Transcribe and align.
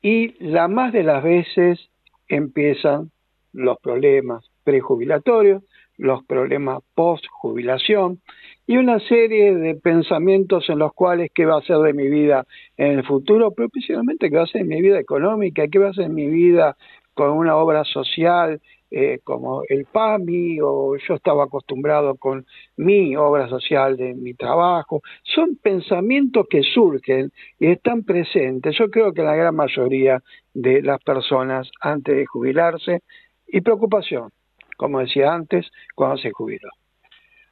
y 0.03 0.35
la 0.43 0.69
más 0.69 0.93
de 0.93 1.03
las 1.03 1.23
veces 1.23 1.91
empiezan 2.29 3.11
los 3.53 3.79
problemas 3.81 4.49
prejubilatorios, 4.65 5.63
los 5.99 6.25
problemas 6.25 6.83
post-jubilación 6.95 8.21
y 8.67 8.77
una 8.77 9.01
serie 9.01 9.55
de 9.55 9.75
pensamientos 9.75 10.71
en 10.71 10.79
los 10.79 10.95
cuales 10.95 11.31
qué 11.35 11.45
va 11.45 11.59
a 11.59 11.63
ser 11.63 11.79
de 11.79 11.93
mi 11.93 12.09
vida 12.09 12.47
en 12.77 12.99
el 12.99 13.05
futuro, 13.05 13.51
pero 13.51 13.69
principalmente 13.69 14.31
qué 14.31 14.37
va 14.37 14.45
a 14.45 14.47
ser 14.47 14.63
de 14.63 14.69
mi 14.69 14.81
vida 14.81 14.99
económica, 14.99 15.69
qué 15.69 15.79
va 15.79 15.91
a 15.91 15.93
ser 15.93 16.05
de 16.05 16.15
mi 16.15 16.29
vida 16.29 16.77
con 17.21 17.33
una 17.33 17.55
obra 17.55 17.85
social 17.85 18.63
eh, 18.91 19.19
como 19.23 19.63
el 19.69 19.85
PAMI 19.85 20.59
o 20.63 20.97
yo 20.97 21.17
estaba 21.17 21.45
acostumbrado 21.45 22.15
con 22.15 22.47
mi 22.79 23.15
obra 23.15 23.47
social 23.47 23.99
de 23.99 24.15
mi 24.15 24.33
trabajo. 24.33 25.03
Son 25.23 25.57
pensamientos 25.57 26.47
que 26.49 26.63
surgen 26.63 27.31
y 27.59 27.67
están 27.67 28.05
presentes, 28.05 28.75
yo 28.79 28.91
creo 28.91 29.13
que 29.13 29.21
la 29.23 29.37
gran 29.37 29.55
mayoría 29.55 30.23
de 30.55 30.81
las 30.81 30.99
personas 31.03 31.71
antes 31.83 32.17
de 32.17 32.25
jubilarse 32.25 33.03
y 33.47 33.61
preocupación, 33.61 34.31
como 34.79 35.01
decía 35.01 35.35
antes, 35.35 35.71
cuando 35.95 36.17
se 36.17 36.31
jubiló. 36.31 36.71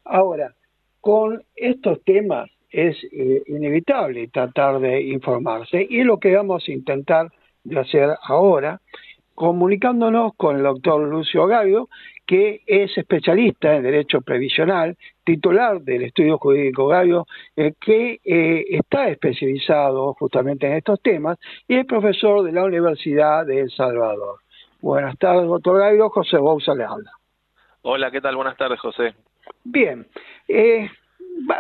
Ahora, 0.03 0.55
con 0.99 1.43
estos 1.55 2.03
temas 2.05 2.49
es 2.71 2.97
eh, 3.13 3.43
inevitable 3.49 4.29
tratar 4.29 4.81
de 4.81 5.03
informarse 5.03 5.87
y 5.91 6.05
lo 6.05 6.17
que 6.17 6.35
vamos 6.35 6.65
a 6.67 6.73
intentar 6.73 7.29
de 7.65 7.79
hacer 7.79 8.17
ahora 8.23 8.81
comunicándonos 9.39 10.35
con 10.37 10.57
el 10.57 10.65
doctor 10.65 11.01
Lucio 11.09 11.47
Gavio, 11.47 11.89
que 12.27 12.63
es 12.67 12.99
especialista 12.99 13.77
en 13.77 13.85
Derecho 13.85 14.21
Previsional, 14.21 14.97
titular 15.23 15.81
del 15.81 16.03
Estudio 16.03 16.39
Jurídico 16.39 16.89
Gavio, 16.89 17.25
eh, 17.55 17.75
que 17.81 18.19
eh, 18.25 18.65
está 18.71 19.09
especializado 19.09 20.13
justamente 20.15 20.67
en 20.67 20.73
estos 20.73 21.01
temas 21.01 21.39
y 21.69 21.77
es 21.77 21.87
profesor 21.87 22.43
de 22.43 22.51
la 22.51 22.65
Universidad 22.65 23.47
de 23.47 23.61
El 23.61 23.71
Salvador. 23.71 24.41
Buenas 24.81 25.17
tardes, 25.19 25.47
doctor 25.47 25.79
Gavio. 25.79 26.11
José 26.11 26.39
Bouza 26.39 26.75
le 26.75 26.83
habla. 26.83 27.13
Hola, 27.83 28.11
¿qué 28.11 28.21
tal? 28.21 28.35
Buenas 28.35 28.57
tardes, 28.57 28.81
José. 28.81 29.15
Bien, 29.63 30.05
eh, 30.49 30.91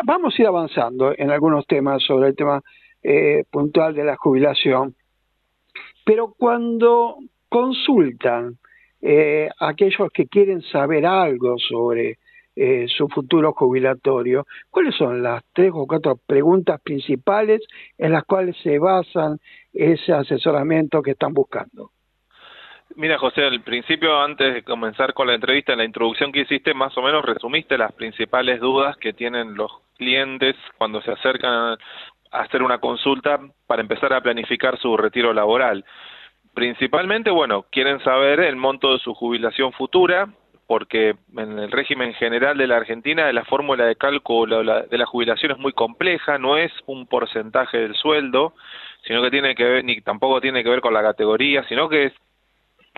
vamos 0.03 0.35
a 0.37 0.43
ir 0.43 0.49
avanzando 0.49 1.15
en 1.17 1.31
algunos 1.31 1.65
temas 1.69 2.03
sobre 2.03 2.31
el 2.31 2.35
tema 2.35 2.61
puntual 3.53 3.95
de 3.95 4.03
la 4.03 4.17
jubilación. 4.17 4.97
Pero 6.05 6.35
cuando 6.37 7.19
consultan 7.49 8.59
eh, 9.01 9.49
aquellos 9.61 10.11
que 10.13 10.27
quieren 10.27 10.63
saber 10.63 11.07
algo 11.07 11.57
sobre 11.59 12.19
eh, 12.61 12.87
su 12.89 13.09
futuro 13.09 13.53
jubilatorio, 13.53 14.45
¿cuáles 14.69 14.97
son 14.97 15.23
las 15.23 15.45
tres 15.53 15.71
o 15.73 15.87
cuatro 15.87 16.19
preguntas 16.27 16.81
principales 16.83 17.61
en 17.97 18.11
las 18.11 18.25
cuales 18.25 18.57
se 18.65 18.81
basan 18.81 19.39
ese 19.73 20.13
asesoramiento 20.13 21.01
que 21.01 21.13
están 21.13 21.33
buscando? 21.33 21.93
Mira, 22.97 23.17
José, 23.17 23.45
al 23.45 23.61
principio, 23.61 24.21
antes 24.21 24.55
de 24.55 24.65
comenzar 24.65 25.15
con 25.15 25.29
la 25.29 25.35
entrevista, 25.35 25.71
en 25.71 25.79
la 25.79 25.85
introducción 25.85 26.33
que 26.33 26.41
hiciste, 26.41 26.75
más 26.75 26.99
o 26.99 27.03
menos 27.03 27.25
resumiste 27.25 27.79
las 27.79 27.93
principales 27.93 28.59
dudas 28.59 28.97
que 28.97 29.13
tienen 29.13 29.55
los 29.55 29.71
clientes 29.97 30.57
cuando 30.79 31.01
se 31.03 31.13
acercan 31.13 31.53
a 31.53 31.79
hacer 32.33 32.65
una 32.65 32.79
consulta 32.79 33.39
para 33.69 33.83
empezar 33.83 34.13
a 34.13 34.21
planificar 34.21 34.79
su 34.79 34.97
retiro 34.97 35.33
laboral. 35.33 35.85
Principalmente, 36.59 37.31
bueno, 37.31 37.67
quieren 37.71 38.01
saber 38.01 38.41
el 38.41 38.57
monto 38.57 38.93
de 38.93 38.99
su 38.99 39.15
jubilación 39.15 39.71
futura, 39.75 40.29
porque 40.67 41.15
en 41.37 41.57
el 41.57 41.71
régimen 41.71 42.15
general 42.15 42.59
de 42.59 42.67
la 42.67 42.79
Argentina 42.79 43.33
la 43.33 43.45
fórmula 43.45 43.85
de 43.85 43.95
cálculo 43.95 44.65
de 44.65 44.99
la 44.99 45.07
jubilación 45.07 45.53
es 45.53 45.59
muy 45.59 45.73
compleja, 45.73 46.37
no 46.37 46.57
es 46.57 46.73
un 46.87 47.07
porcentaje 47.07 47.79
del 47.79 47.95
sueldo, 47.95 48.55
sino 49.07 49.23
que 49.23 49.31
tiene 49.31 49.55
que 49.55 49.63
ver, 49.63 49.85
ni 49.85 50.01
tampoco 50.01 50.41
tiene 50.41 50.65
que 50.65 50.71
ver 50.71 50.81
con 50.81 50.93
la 50.93 51.01
categoría, 51.01 51.63
sino 51.69 51.89
que 51.89 52.07
es 52.07 52.13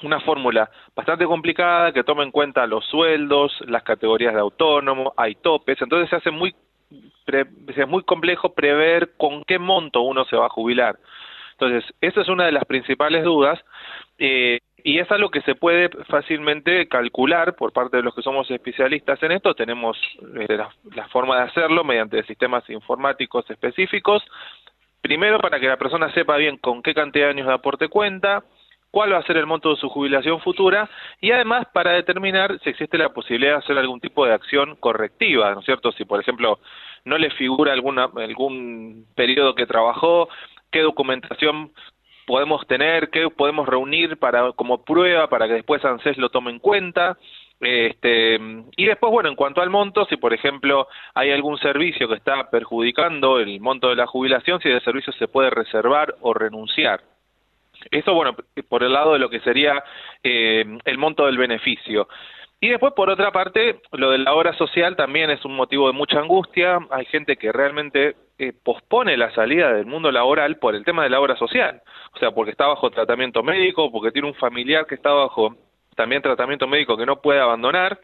una 0.03 0.21
fórmula 0.21 0.71
bastante 0.97 1.27
complicada 1.27 1.93
que 1.93 2.03
toma 2.03 2.23
en 2.23 2.31
cuenta 2.31 2.67
los 2.67 2.87
sueldos, 2.87 3.53
las 3.67 3.83
categorías 3.83 4.33
de 4.33 4.41
autónomo, 4.41 5.13
hay 5.19 5.35
topes, 5.35 5.83
entonces 5.83 6.09
se 6.09 6.17
hace 6.17 6.31
muy, 6.31 6.55
es 7.27 7.89
muy 7.89 8.05
complejo 8.05 8.55
prever 8.55 9.19
con 9.19 9.45
qué 9.45 9.59
monto 9.59 10.01
uno 10.01 10.25
se 10.25 10.37
va 10.37 10.47
a 10.47 10.49
jubilar. 10.49 10.97
Entonces, 11.61 11.95
esa 12.01 12.23
es 12.23 12.29
una 12.29 12.47
de 12.47 12.53
las 12.53 12.65
principales 12.65 13.23
dudas 13.23 13.61
eh, 14.19 14.61
y 14.83 14.99
es 14.99 15.11
algo 15.11 15.31
que 15.31 15.43
se 15.43 15.55
puede 15.55 15.91
fácilmente 16.07 16.89
calcular 16.89 17.55
por 17.55 17.73
parte 17.73 17.99
de 17.99 18.03
los 18.03 18.15
que 18.15 18.23
somos 18.23 18.51
especialistas 18.51 19.23
en 19.23 19.33
esto. 19.33 19.55
Tenemos 19.55 19.99
eh, 20.39 20.59
la, 20.95 21.09
forma 21.09 21.37
de 21.37 21.43
hacerlo 21.43 21.85
mediante 21.85 22.23
sistemas 22.23 22.69
informáticos 22.71 23.49
específicos. 23.51 24.23
Primero, 25.03 25.39
para 25.39 25.61
que 25.61 25.69
la 25.69 25.77
persona 25.77 26.11
sepa 26.15 26.39
bien 26.39 26.57
con 26.57 26.83
qué 26.83 26.95
cantidad 26.95 27.27
de 27.27 27.33
años 27.33 27.47
de 27.47 27.53
aporte 27.53 27.89
cuenta, 27.89 28.43
cuál 28.91 29.13
va 29.13 29.19
a 29.19 29.27
ser 29.27 29.37
el 29.37 29.47
monto 29.47 29.71
de 29.71 29.77
su 29.77 29.91
jubilación 29.91 30.41
futura 30.41 30.89
y 31.21 31.31
además 31.31 31.67
para 31.75 31.93
determinar 31.93 32.59
si 32.65 32.71
existe 32.71 32.97
la 32.97 33.11
posibilidad 33.11 33.53
de 33.53 33.59
hacer 33.59 33.77
algún 33.77 34.01
tipo 34.01 34.25
de 34.25 34.33
acción 34.33 34.77
correctiva, 34.77 35.53
¿no 35.53 35.61
es 35.61 35.67
cierto? 35.67 35.93
Si, 35.93 36.07
por 36.07 36.21
ejemplo, 36.21 36.59
no 37.05 37.19
le 37.19 37.31
figura 37.31 37.73
alguna, 37.73 38.09
algún 38.17 39.07
periodo 39.15 39.55
que 39.55 39.67
trabajó, 39.67 40.29
qué 40.71 40.81
documentación 40.81 41.73
podemos 42.27 42.67
tener, 42.67 43.11
qué 43.11 43.29
podemos 43.31 43.69
reunir 43.69 44.17
para 44.17 44.53
como 44.53 44.85
prueba 44.85 45.29
para 45.29 45.49
que 45.49 45.55
después 45.55 45.85
ANSES 45.85 46.17
lo 46.19 46.31
tome 46.31 46.51
en 46.51 46.59
cuenta. 46.59 47.19
Este, 47.61 48.39
y 48.77 48.87
después, 48.87 49.13
bueno, 49.13 49.29
en 49.29 49.37
cuanto 49.37 49.61
al 49.61 49.69
monto, 49.69 50.07
si 50.07 50.17
por 50.17 50.33
ejemplo 50.33 50.89
hay 51.15 51.31
algún 51.31 51.59
servicio 51.59 52.09
que 52.09 52.15
está 52.15 52.49
perjudicando 52.49 53.39
el 53.39 53.61
monto 53.61 53.89
de 53.89 53.97
la 53.97 54.07
jubilación, 54.07 54.61
si 54.61 54.69
el 54.69 54.83
servicio 54.83 55.13
se 55.15 55.29
puede 55.29 55.51
reservar 55.51 56.15
o 56.21 56.33
renunciar. 56.33 57.01
Eso, 57.91 58.15
bueno, 58.15 58.37
por 58.69 58.83
el 58.83 58.93
lado 58.93 59.15
de 59.15 59.19
lo 59.19 59.31
que 59.31 59.41
sería 59.41 59.83
eh, 60.23 60.65
el 60.85 60.99
monto 60.99 61.27
del 61.27 61.39
beneficio. 61.39 62.09
Y 62.63 62.69
después, 62.69 62.93
por 62.93 63.09
otra 63.09 63.33
parte, 63.33 63.81
lo 63.93 64.11
de 64.11 64.19
la 64.19 64.35
obra 64.35 64.53
social 64.53 64.95
también 64.95 65.31
es 65.31 65.43
un 65.47 65.57
motivo 65.57 65.87
de 65.87 65.95
mucha 65.95 66.19
angustia. 66.19 66.79
Hay 66.91 67.07
gente 67.07 67.37
que 67.37 67.53
realmente 67.53 68.17
eh, 68.39 68.53
pospone 68.53 69.17
la 69.17 69.33
salida 69.35 69.73
del 69.73 69.87
mundo 69.87 70.13
laboral 70.13 70.59
por 70.59 70.75
el 70.75 70.85
tema 70.85 71.03
de 71.03 71.09
la 71.09 71.21
obra 71.21 71.37
social. 71.37 71.81
O 72.15 72.19
sea, 72.19 72.33
porque 72.33 72.51
está 72.51 72.67
bajo 72.67 72.91
tratamiento 72.91 73.43
médico, 73.43 73.91
porque 73.91 74.13
tiene 74.13 74.29
un 74.29 74.35
familiar 74.35 74.87
que 74.87 74.95
está 74.95 75.11
bajo 75.11 75.57
también 75.97 76.21
tratamiento 76.21 76.67
médico 76.67 76.99
que 76.99 77.07
no 77.07 77.21
puede 77.21 77.41
abandonar, 77.41 77.99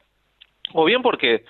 o 0.73 0.85
bien 0.85 1.03
porque 1.03 1.45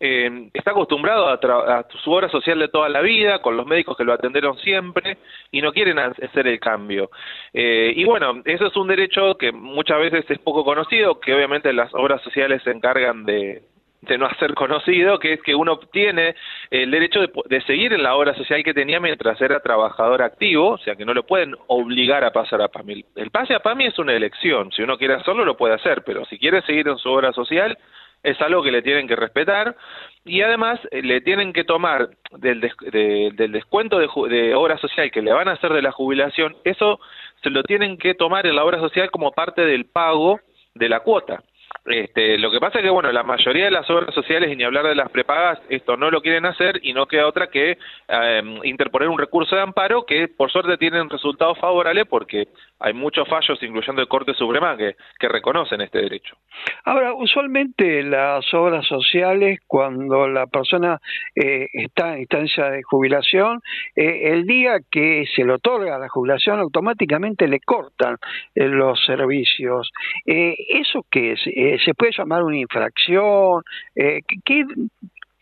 eh, 0.00 0.48
está 0.54 0.70
acostumbrado 0.70 1.28
a, 1.28 1.86
su 2.02 2.10
obra 2.10 2.30
social 2.30 2.58
de 2.58 2.68
toda 2.68 2.88
la 2.88 3.02
vida, 3.02 3.40
con 3.40 3.56
los 3.56 3.66
médicos 3.66 3.96
que 3.96 4.04
lo 4.04 4.14
atendieron 4.14 4.58
siempre, 4.58 5.18
y 5.50 5.60
no 5.60 5.72
quieren 5.72 5.98
hacer 5.98 6.46
el 6.46 6.58
cambio. 6.58 7.10
Eh, 7.52 7.92
y 7.94 8.04
bueno, 8.04 8.40
eso 8.44 8.66
es 8.66 8.76
un 8.76 8.88
derecho 8.88 9.36
que 9.36 9.52
muchas 9.52 9.98
veces 10.00 10.24
es 10.28 10.38
poco 10.38 10.64
conocido, 10.64 11.20
que 11.20 11.34
obviamente 11.34 11.72
las 11.72 11.94
obras 11.94 12.22
sociales 12.22 12.62
se 12.64 12.70
encargan 12.70 13.24
de, 13.24 13.62
de 14.02 14.18
no 14.18 14.26
hacer 14.26 14.54
conocido, 14.54 15.18
que 15.18 15.34
es 15.34 15.42
que 15.42 15.54
uno 15.54 15.78
tiene 15.78 16.34
el 16.70 16.90
derecho 16.90 17.20
de, 17.20 17.60
seguir 17.62 17.92
en 17.92 18.02
la 18.02 18.16
obra 18.16 18.34
social 18.34 18.64
que 18.64 18.74
tenía 18.74 19.00
mientras 19.00 19.40
era 19.40 19.60
trabajador 19.60 20.22
activo, 20.22 20.70
o 20.70 20.78
sea 20.78 20.96
que 20.96 21.04
no 21.04 21.12
lo 21.12 21.26
pueden 21.26 21.54
obligar 21.66 22.24
a 22.24 22.32
pasar 22.32 22.62
a 22.62 22.68
PAMI. 22.68 23.04
El 23.16 23.30
pase 23.30 23.54
a 23.54 23.60
PAMI 23.60 23.86
es 23.86 23.98
una 23.98 24.14
elección, 24.14 24.72
si 24.72 24.82
uno 24.82 24.96
quiere 24.96 25.14
hacerlo 25.14 25.44
lo 25.44 25.56
puede 25.56 25.74
hacer, 25.74 26.02
pero 26.04 26.24
si 26.24 26.38
quiere 26.38 26.62
seguir 26.62 26.88
en 26.88 26.96
su 26.96 27.10
obra 27.10 27.32
social, 27.32 27.76
es 28.22 28.40
algo 28.40 28.62
que 28.62 28.72
le 28.72 28.82
tienen 28.82 29.08
que 29.08 29.16
respetar 29.16 29.76
y 30.24 30.42
además 30.42 30.78
eh, 30.90 31.02
le 31.02 31.20
tienen 31.20 31.52
que 31.52 31.64
tomar 31.64 32.10
del, 32.32 32.60
del 32.90 33.52
descuento 33.52 33.98
de, 33.98 34.08
de, 34.28 34.54
obra 34.54 34.78
social 34.78 35.10
que 35.10 35.22
le 35.22 35.32
van 35.32 35.48
a 35.48 35.52
hacer 35.52 35.72
de 35.72 35.82
la 35.82 35.92
jubilación, 35.92 36.56
eso 36.64 37.00
se 37.42 37.50
lo 37.50 37.62
tienen 37.62 37.96
que 37.96 38.14
tomar 38.14 38.46
en 38.46 38.56
la 38.56 38.64
obra 38.64 38.78
social 38.78 39.10
como 39.10 39.32
parte 39.32 39.62
del 39.62 39.86
pago 39.86 40.40
de 40.74 40.88
la 40.88 41.00
cuota. 41.00 41.42
Este, 41.86 42.38
lo 42.38 42.50
que 42.50 42.60
pasa 42.60 42.78
es 42.78 42.84
que, 42.84 42.90
bueno, 42.90 43.10
la 43.10 43.22
mayoría 43.22 43.64
de 43.64 43.70
las 43.70 43.88
obras 43.90 44.14
sociales, 44.14 44.52
y 44.52 44.56
ni 44.56 44.64
hablar 44.64 44.86
de 44.86 44.94
las 44.94 45.10
prepagas, 45.10 45.60
esto 45.68 45.96
no 45.96 46.10
lo 46.10 46.20
quieren 46.20 46.46
hacer 46.46 46.80
y 46.82 46.92
no 46.92 47.06
queda 47.06 47.26
otra 47.26 47.48
que 47.48 47.78
eh, 48.08 48.58
interponer 48.64 49.08
un 49.08 49.18
recurso 49.18 49.56
de 49.56 49.62
amparo 49.62 50.04
que, 50.04 50.28
por 50.28 50.50
suerte, 50.50 50.76
tienen 50.76 51.08
resultados 51.08 51.58
favorables 51.58 52.06
porque 52.06 52.48
hay 52.78 52.92
muchos 52.92 53.28
fallos, 53.28 53.62
incluyendo 53.62 54.02
el 54.02 54.08
Corte 54.08 54.34
Suprema, 54.34 54.76
que, 54.76 54.96
que 55.18 55.28
reconocen 55.28 55.80
este 55.80 56.00
derecho. 56.00 56.36
Ahora, 56.84 57.14
usualmente 57.14 58.02
las 58.02 58.52
obras 58.54 58.86
sociales, 58.86 59.60
cuando 59.66 60.28
la 60.28 60.46
persona 60.46 61.00
eh, 61.34 61.68
está 61.72 62.14
en 62.14 62.20
instancia 62.20 62.70
de 62.70 62.82
jubilación, 62.82 63.60
eh, 63.96 64.32
el 64.32 64.46
día 64.46 64.78
que 64.90 65.24
se 65.34 65.44
le 65.44 65.54
otorga 65.54 65.98
la 65.98 66.08
jubilación, 66.08 66.60
automáticamente 66.60 67.48
le 67.48 67.60
cortan 67.60 68.16
eh, 68.54 68.66
los 68.66 69.04
servicios. 69.04 69.90
Eh, 70.26 70.56
¿Eso 70.68 71.04
qué 71.10 71.32
es? 71.32 71.40
Eh, 71.60 71.78
¿Se 71.84 71.92
puede 71.92 72.12
llamar 72.16 72.42
una 72.42 72.56
infracción? 72.56 73.62
Eh, 73.94 74.22
¿qué, 74.46 74.64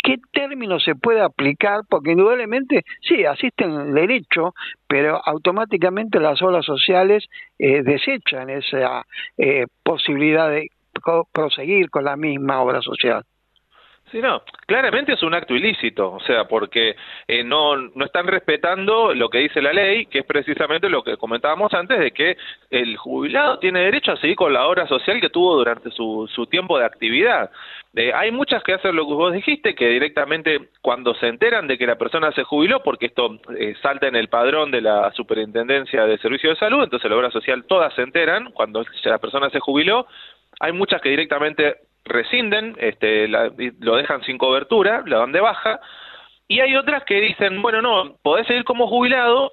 ¿Qué 0.02 0.16
término 0.32 0.80
se 0.80 0.96
puede 0.96 1.20
aplicar? 1.20 1.82
Porque 1.88 2.10
indudablemente, 2.10 2.82
sí, 3.02 3.24
asisten 3.24 3.94
derecho, 3.94 4.52
pero 4.88 5.20
automáticamente 5.24 6.18
las 6.18 6.42
obras 6.42 6.64
sociales 6.64 7.24
eh, 7.56 7.82
desechan 7.84 8.50
esa 8.50 9.04
eh, 9.36 9.66
posibilidad 9.84 10.50
de 10.50 10.66
proseguir 11.32 11.88
con 11.88 12.04
la 12.04 12.16
misma 12.16 12.62
obra 12.62 12.82
social. 12.82 13.22
Sí, 14.10 14.20
no, 14.20 14.42
claramente 14.66 15.12
es 15.12 15.22
un 15.22 15.34
acto 15.34 15.54
ilícito, 15.54 16.12
o 16.12 16.20
sea, 16.20 16.48
porque 16.48 16.96
eh, 17.26 17.44
no, 17.44 17.76
no 17.76 18.04
están 18.06 18.26
respetando 18.26 19.12
lo 19.12 19.28
que 19.28 19.38
dice 19.38 19.60
la 19.60 19.72
ley, 19.72 20.06
que 20.06 20.20
es 20.20 20.24
precisamente 20.24 20.88
lo 20.88 21.02
que 21.02 21.18
comentábamos 21.18 21.74
antes, 21.74 21.98
de 21.98 22.12
que 22.12 22.38
el 22.70 22.96
jubilado 22.96 23.58
tiene 23.58 23.80
derecho 23.80 24.12
a 24.12 24.16
seguir 24.16 24.36
con 24.36 24.54
la 24.54 24.66
obra 24.66 24.86
social 24.86 25.20
que 25.20 25.28
tuvo 25.28 25.56
durante 25.56 25.90
su, 25.90 26.26
su 26.34 26.46
tiempo 26.46 26.78
de 26.78 26.86
actividad. 26.86 27.50
Eh, 27.94 28.12
hay 28.14 28.30
muchas 28.30 28.62
que 28.62 28.74
hacen 28.74 28.96
lo 28.96 29.06
que 29.06 29.14
vos 29.14 29.32
dijiste, 29.32 29.74
que 29.74 29.88
directamente 29.88 30.70
cuando 30.80 31.14
se 31.14 31.28
enteran 31.28 31.66
de 31.66 31.76
que 31.76 31.86
la 31.86 31.96
persona 31.96 32.32
se 32.32 32.44
jubiló, 32.44 32.82
porque 32.82 33.06
esto 33.06 33.38
eh, 33.58 33.74
salta 33.82 34.08
en 34.08 34.16
el 34.16 34.28
padrón 34.28 34.70
de 34.70 34.80
la 34.80 35.12
Superintendencia 35.12 36.06
de 36.06 36.16
Servicios 36.18 36.54
de 36.54 36.60
Salud, 36.60 36.84
entonces 36.84 37.10
la 37.10 37.16
obra 37.16 37.30
social 37.30 37.64
todas 37.64 37.92
se 37.94 38.02
enteran 38.02 38.52
cuando 38.52 38.84
la 39.04 39.18
persona 39.18 39.50
se 39.50 39.60
jubiló, 39.60 40.06
hay 40.60 40.72
muchas 40.72 41.02
que 41.02 41.10
directamente 41.10 41.76
rescinden, 42.08 42.76
este, 42.78 43.28
la- 43.28 43.52
lo 43.80 43.96
dejan 43.96 44.22
sin 44.24 44.38
cobertura, 44.38 45.02
la 45.06 45.18
dan 45.18 45.32
de 45.32 45.40
baja, 45.40 45.80
y 46.46 46.60
hay 46.60 46.76
otras 46.76 47.04
que 47.04 47.20
dicen, 47.20 47.60
bueno, 47.62 47.82
no, 47.82 48.16
podés 48.22 48.46
seguir 48.46 48.64
como 48.64 48.86
jubilado, 48.88 49.52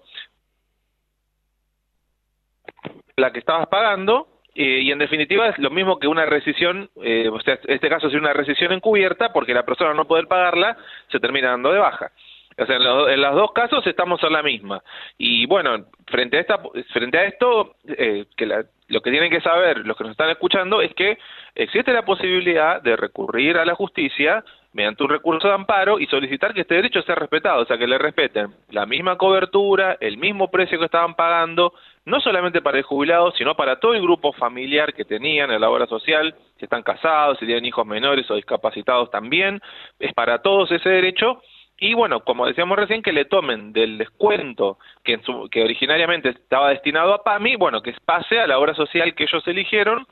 la 3.17 3.31
que 3.31 3.39
estabas 3.39 3.67
pagando, 3.67 4.27
eh, 4.55 4.79
y 4.83 4.91
en 4.91 4.99
definitiva 4.99 5.47
es 5.49 5.57
lo 5.59 5.69
mismo 5.69 5.99
que 5.99 6.07
una 6.07 6.25
rescisión, 6.25 6.89
eh, 7.03 7.29
o 7.29 7.39
sea, 7.41 7.59
este 7.67 7.89
caso 7.89 8.07
es 8.07 8.13
una 8.13 8.33
rescisión 8.33 8.71
encubierta, 8.71 9.33
porque 9.33 9.53
la 9.53 9.65
persona 9.65 9.93
no 9.93 10.05
poder 10.07 10.27
pagarla, 10.27 10.77
se 11.11 11.19
termina 11.19 11.49
dando 11.49 11.71
de 11.71 11.79
baja. 11.79 12.11
O 12.57 12.65
sea, 12.65 12.77
en, 12.77 12.83
los, 12.85 13.09
en 13.09 13.21
los 13.21 13.35
dos 13.35 13.51
casos 13.51 13.85
estamos 13.85 14.23
en 14.23 14.31
la 14.31 14.41
misma. 14.41 14.81
Y 15.17 15.45
bueno, 15.45 15.87
frente 16.07 16.37
a 16.37 16.39
esta, 16.41 16.59
frente 16.93 17.17
a 17.17 17.25
esto, 17.25 17.75
eh, 17.85 18.25
que 18.37 18.45
la- 18.45 18.63
lo 18.87 19.01
que 19.01 19.11
tienen 19.11 19.31
que 19.31 19.41
saber 19.41 19.79
los 19.79 19.97
que 19.97 20.03
nos 20.03 20.11
están 20.11 20.29
escuchando 20.29 20.81
es 20.81 20.93
que 20.93 21.17
existe 21.55 21.91
la 21.93 22.05
posibilidad 22.05 22.81
de 22.81 22.95
recurrir 22.95 23.57
a 23.57 23.65
la 23.65 23.75
justicia 23.75 24.43
mediante 24.73 25.03
un 25.03 25.09
recurso 25.09 25.47
de 25.47 25.53
amparo 25.53 25.99
y 25.99 26.05
solicitar 26.07 26.53
que 26.53 26.61
este 26.61 26.75
derecho 26.75 27.01
sea 27.03 27.15
respetado, 27.15 27.61
o 27.61 27.65
sea, 27.65 27.77
que 27.77 27.87
le 27.87 27.97
respeten 27.97 28.53
la 28.71 28.85
misma 28.85 29.17
cobertura, 29.17 29.95
el 30.01 30.17
mismo 30.17 30.51
precio 30.51 30.77
que 30.77 30.85
estaban 30.85 31.15
pagando, 31.15 31.73
no 32.03 32.19
solamente 32.19 32.61
para 32.61 32.77
el 32.77 32.83
jubilado, 32.83 33.31
sino 33.31 33.55
para 33.55 33.79
todo 33.79 33.93
el 33.93 34.01
grupo 34.01 34.33
familiar 34.33 34.93
que 34.93 35.05
tenían 35.05 35.49
en 35.49 35.61
la 35.61 35.69
obra 35.69 35.87
social, 35.87 36.35
si 36.57 36.65
están 36.65 36.83
casados, 36.83 37.39
si 37.39 37.45
tienen 37.45 37.65
hijos 37.65 37.87
menores 37.87 38.29
o 38.29 38.35
discapacitados 38.35 39.09
también, 39.09 39.61
es 39.97 40.13
para 40.13 40.41
todos 40.41 40.69
ese 40.71 40.89
derecho 40.89 41.41
y 41.77 41.93
bueno, 41.93 42.21
como 42.21 42.45
decíamos 42.47 42.77
recién, 42.77 43.01
que 43.01 43.11
le 43.11 43.25
tomen 43.25 43.73
del 43.73 43.97
descuento 43.97 44.77
que, 45.03 45.13
en 45.13 45.23
su- 45.23 45.49
que 45.49 45.63
originariamente 45.63 46.29
estaba 46.29 46.69
destinado 46.69 47.13
a 47.13 47.23
PAMI, 47.23 47.55
bueno, 47.57 47.81
que 47.81 47.93
pase 48.05 48.39
a 48.39 48.47
la 48.47 48.57
obra 48.59 48.73
social 48.73 49.13
que 49.15 49.23
ellos 49.23 49.45
eligieron 49.47 50.05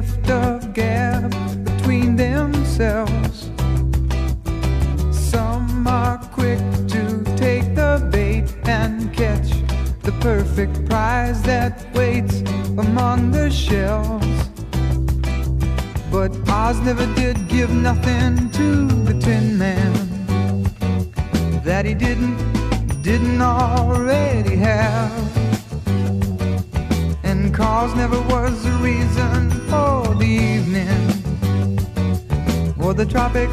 gift 0.00 0.28
of 0.28 0.74
gab 0.74 1.30
between 1.64 2.16
themselves. 2.16 3.48
Some 5.12 5.86
are 5.86 6.18
quick 6.32 6.58
to 6.94 7.02
take 7.36 7.76
the 7.76 7.92
bait 8.10 8.46
and 8.66 9.14
catch 9.14 9.50
the 10.02 10.10
perfect 10.20 10.74
prize 10.88 11.40
that 11.42 11.72
waits 11.94 12.40
among 12.84 13.30
the 13.30 13.48
shells. 13.52 14.34
But 16.10 16.32
Oz 16.48 16.76
never 16.80 17.06
did 17.14 17.36
give 17.46 17.70
nothing 17.70 18.50
to 18.58 18.68
the 19.08 19.14
Tin 19.24 19.56
Man 19.56 19.92
that 21.62 21.84
he 21.84 21.94
didn't 21.94 22.36
didn't 23.02 23.40
already 23.40 24.56
have 24.56 25.43
cause 27.54 27.94
never 27.94 28.20
was 28.22 28.66
a 28.66 28.72
reason 28.78 29.50
for 29.70 30.14
the 30.16 30.26
evening 30.26 31.06
or 32.82 32.92
the 32.92 33.06
Tropic 33.06 33.48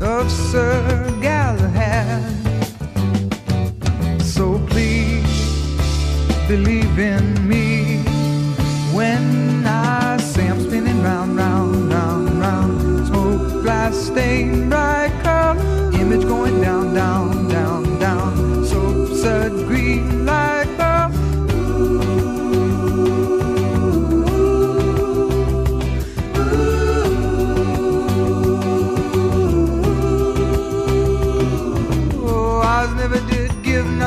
of 0.00 0.30
Sir 0.30 0.82
Galahad. 1.22 2.22
So 4.20 4.58
please 4.66 5.24
believe 6.48 6.98
in 6.98 7.48
me 7.48 7.98
when 8.92 9.64
I 9.66 10.16
say 10.16 10.48
I'm 10.48 10.60
spinning 10.60 11.00
round, 11.02 11.36
round, 11.36 11.92
round, 11.92 12.40
round. 12.40 13.06
Smoke, 13.06 13.62
glass, 13.62 13.96
stained, 13.96 14.68
bright 14.68 15.12
color, 15.22 15.60
image 15.94 16.24
going 16.26 16.60
down, 16.60 16.92
down, 16.92 17.48
down, 17.48 17.98
down. 18.00 18.64
Soap 18.64 19.14
said 19.16 19.52
green. 19.68 20.23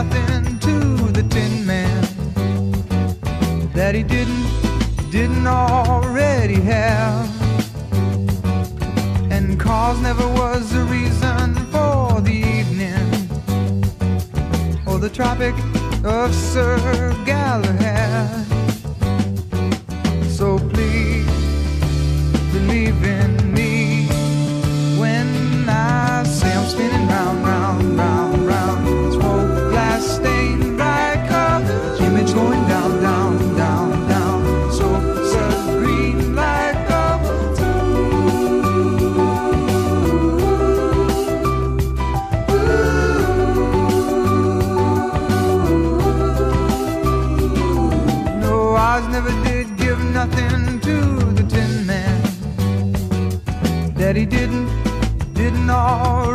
nothing 0.03 0.59
to 0.59 0.77
the 1.11 1.23
Tin 1.23 1.65
Man 1.65 2.01
that 3.73 3.95
he 3.95 4.03
didn't, 4.03 4.45
didn't 5.09 5.47
already 5.47 6.61
have. 6.61 7.27
And 9.31 9.59
cause 9.59 9.99
never 9.99 10.27
was 10.27 10.71
a 10.75 10.83
reason 10.85 11.55
for 11.73 12.21
the 12.21 12.37
evening 12.57 13.07
or 14.85 14.99
the 14.99 15.09
Tropic 15.09 15.55
of 16.03 16.31
Sir 16.31 16.77
Galahad. 17.25 18.56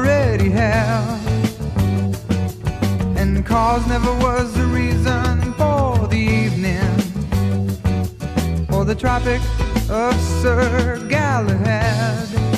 Already 0.03 0.51
have. 0.51 1.27
And 3.17 3.47
cause 3.47 3.87
never 3.87 4.13
was 4.19 4.53
the 4.53 4.67
reason 4.67 5.53
for 5.55 6.09
the 6.09 6.17
evening 6.17 6.83
or 8.73 8.85
the 8.85 8.97
Tropic 8.97 9.41
of 9.89 10.15
Sir 10.43 10.99
Galahad. 11.09 12.52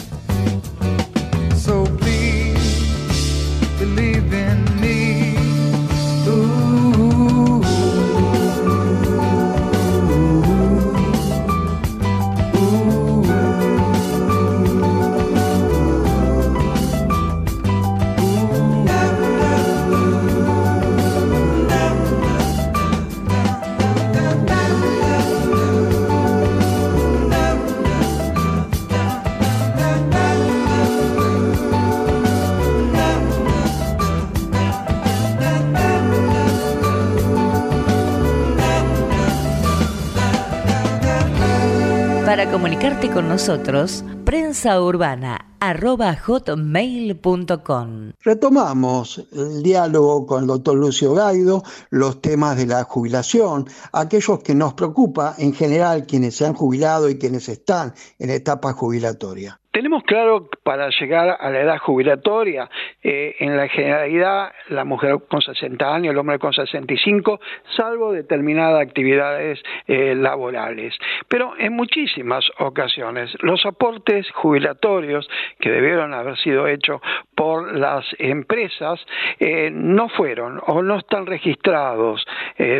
Para 42.45 42.57
comunicarte 42.59 43.11
con 43.11 43.27
nosotros, 43.27 44.05
prensa 44.27 44.79
urbana 44.79 45.57
arroba 45.61 46.15
hotmail.com. 46.15 48.13
Retomamos 48.21 49.27
el 49.33 49.63
diálogo 49.63 50.27
con 50.27 50.43
el 50.43 50.49
doctor 50.49 50.77
Lucio 50.77 51.15
Gaido, 51.15 51.63
los 51.89 52.21
temas 52.21 52.59
de 52.59 52.67
la 52.67 52.85
jubilación, 52.85 53.67
aquellos 53.93 54.43
que 54.43 54.55
nos 54.55 54.75
preocupa 54.75 55.35
en 55.39 55.55
general 55.55 56.05
quienes 56.05 56.37
se 56.37 56.45
han 56.45 56.53
jubilado 56.53 57.09
y 57.09 57.17
quienes 57.17 57.49
están 57.49 57.95
en 58.19 58.29
etapa 58.29 58.75
jubilatoria. 58.75 59.59
Tenemos 59.75 60.05
claro 60.05 60.49
para 60.63 60.89
llegar 60.91 61.37
a 61.41 61.51
la 61.51 61.61
edad 61.61 61.79
jubilatoria, 61.79 62.71
eh, 63.03 63.35
en 63.41 63.57
la 63.57 63.67
generalidad, 63.67 64.53
la 64.69 64.85
mujer 64.85 65.17
con 65.29 65.43
60 65.43 65.93
años, 65.93 66.13
el 66.13 66.19
hombre 66.19 66.39
con 66.39 66.53
65, 66.53 67.41
salvo 67.77 68.13
determinadas 68.13 68.81
actividades 68.81 69.61
eh, 69.89 70.15
laborales. 70.15 70.97
Pero 71.27 71.55
en 71.59 71.73
muchísimas 71.73 72.49
ocasiones, 72.61 73.37
los 73.41 73.67
aportes 73.67 74.31
jubilatorios 74.31 75.29
que 75.59 75.73
debieron 75.73 76.15
haber 76.15 76.39
sido 76.39 76.69
hechos 76.69 77.01
por 77.35 77.77
las 77.77 78.05
empresas 78.21 79.05
eh, 79.41 79.73
no 79.73 80.09
fueron 80.09 80.61
o 80.69 80.83
no 80.83 80.99
están 80.99 81.27
registrados 81.27 82.25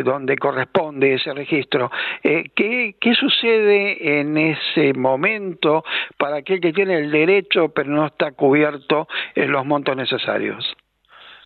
donde 0.05 0.37
corresponde 0.37 1.15
ese 1.15 1.33
registro. 1.33 1.91
¿qué, 2.23 2.95
¿Qué 2.99 3.13
sucede 3.13 4.19
en 4.19 4.37
ese 4.37 4.93
momento 4.93 5.83
para 6.17 6.37
aquel 6.37 6.61
que 6.61 6.71
tiene 6.71 6.84
el 6.91 7.11
derecho 7.11 7.69
pero 7.69 7.89
no 7.89 8.07
está 8.07 8.31
cubierto 8.31 9.07
en 9.35 9.51
los 9.51 9.65
montos 9.65 9.95
necesarios? 9.95 10.75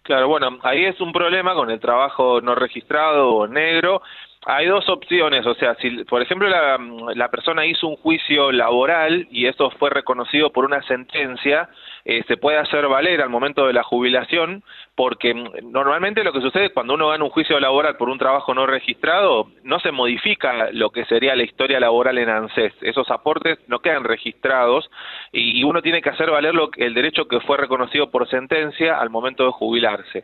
Claro, 0.03 0.27
bueno, 0.27 0.57
ahí 0.63 0.85
es 0.85 0.99
un 1.01 1.11
problema 1.11 1.53
con 1.53 1.69
el 1.69 1.79
trabajo 1.79 2.41
no 2.41 2.55
registrado 2.55 3.29
o 3.29 3.47
negro. 3.47 4.01
Hay 4.45 4.67
dos 4.67 4.87
opciones, 4.87 5.45
o 5.45 5.53
sea, 5.55 5.75
si 5.75 6.05
por 6.05 6.21
ejemplo 6.21 6.47
la, 6.47 6.79
la 7.13 7.29
persona 7.29 7.65
hizo 7.65 7.89
un 7.89 7.97
juicio 7.97 8.53
laboral 8.53 9.27
y 9.31 9.47
eso 9.47 9.69
fue 9.71 9.89
reconocido 9.89 10.53
por 10.53 10.63
una 10.63 10.81
sentencia, 10.83 11.67
eh, 12.05 12.23
se 12.25 12.37
puede 12.37 12.57
hacer 12.57 12.87
valer 12.87 13.21
al 13.21 13.29
momento 13.29 13.67
de 13.67 13.73
la 13.73 13.83
jubilación, 13.83 14.63
porque 14.95 15.33
normalmente 15.61 16.23
lo 16.23 16.31
que 16.31 16.39
sucede 16.39 16.69
cuando 16.71 16.93
uno 16.93 17.09
gana 17.09 17.25
un 17.25 17.31
juicio 17.31 17.59
laboral 17.59 17.97
por 17.97 18.07
un 18.07 18.17
trabajo 18.17 18.53
no 18.53 18.65
registrado, 18.65 19.47
no 19.63 19.81
se 19.81 19.91
modifica 19.91 20.69
lo 20.71 20.91
que 20.91 21.03
sería 21.05 21.35
la 21.35 21.43
historia 21.43 21.81
laboral 21.81 22.17
en 22.17 22.29
ANSES. 22.29 22.73
Esos 22.81 23.11
aportes 23.11 23.59
no 23.67 23.79
quedan 23.79 24.05
registrados 24.05 24.89
y, 25.33 25.59
y 25.59 25.65
uno 25.65 25.81
tiene 25.81 26.01
que 26.01 26.11
hacer 26.11 26.31
valer 26.31 26.55
lo, 26.55 26.69
el 26.77 26.93
derecho 26.93 27.27
que 27.27 27.41
fue 27.41 27.57
reconocido 27.57 28.09
por 28.09 28.29
sentencia 28.29 29.01
al 29.01 29.09
momento 29.09 29.43
de 29.43 29.51
jubilarse. 29.51 30.23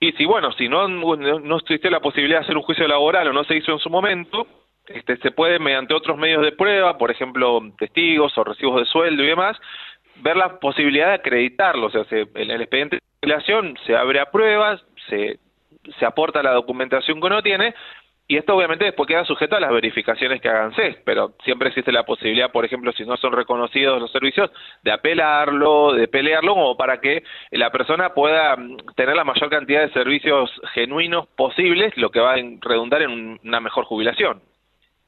Y 0.00 0.12
si, 0.12 0.24
bueno, 0.24 0.52
si 0.52 0.68
no, 0.68 0.86
no, 0.86 1.16
no 1.16 1.56
existe 1.56 1.90
la 1.90 2.00
posibilidad 2.00 2.40
de 2.40 2.44
hacer 2.44 2.56
un 2.56 2.62
juicio 2.62 2.86
laboral 2.86 3.28
o 3.28 3.32
no 3.32 3.44
se 3.44 3.56
hizo 3.56 3.72
en 3.72 3.78
su 3.80 3.90
momento, 3.90 4.46
este, 4.86 5.16
se 5.18 5.30
puede, 5.32 5.58
mediante 5.58 5.94
otros 5.94 6.16
medios 6.16 6.42
de 6.42 6.52
prueba, 6.52 6.96
por 6.96 7.10
ejemplo, 7.10 7.60
testigos 7.78 8.36
o 8.38 8.44
recibos 8.44 8.80
de 8.80 8.86
sueldo 8.86 9.22
y 9.22 9.26
demás, 9.26 9.56
ver 10.16 10.36
la 10.36 10.58
posibilidad 10.60 11.08
de 11.08 11.14
acreditarlo. 11.14 11.86
O 11.86 11.90
sea, 11.90 12.04
se, 12.04 12.20
en 12.20 12.50
el 12.50 12.62
expediente 12.62 12.96
de 12.96 13.02
jubilación 13.20 13.76
se 13.86 13.96
abre 13.96 14.20
a 14.20 14.30
pruebas, 14.30 14.80
se, 15.08 15.38
se 15.98 16.06
aporta 16.06 16.42
la 16.42 16.52
documentación 16.52 17.20
que 17.20 17.26
uno 17.26 17.42
tiene, 17.42 17.74
y 18.30 18.36
esto 18.36 18.54
obviamente 18.54 18.84
después 18.84 19.06
queda 19.08 19.24
sujeto 19.24 19.56
a 19.56 19.60
las 19.60 19.72
verificaciones 19.72 20.40
que 20.42 20.48
hagan 20.50 20.74
CES, 20.74 20.98
pero 21.04 21.32
siempre 21.44 21.68
existe 21.68 21.90
la 21.90 22.04
posibilidad, 22.04 22.52
por 22.52 22.64
ejemplo, 22.66 22.92
si 22.92 23.04
no 23.06 23.16
son 23.16 23.32
reconocidos 23.32 23.98
los 24.00 24.12
servicios, 24.12 24.50
de 24.84 24.92
apelarlo, 24.92 25.94
de 25.94 26.08
pelearlo, 26.08 26.52
como 26.54 26.76
para 26.76 27.00
que 27.00 27.22
la 27.52 27.70
persona 27.72 28.12
pueda 28.12 28.54
mm, 28.54 28.76
tener 28.94 29.16
la 29.16 29.24
mayor 29.24 29.48
cantidad 29.48 29.80
de 29.80 29.92
servicios 29.94 30.50
genuinos 30.74 31.26
posibles, 31.28 31.96
lo 31.96 32.10
que 32.10 32.20
va 32.20 32.34
a 32.34 32.42
redundar 32.60 33.00
en 33.02 33.10
un- 33.10 33.40
una 33.44 33.60
mejor 33.60 33.84
jubilación. 33.86 34.42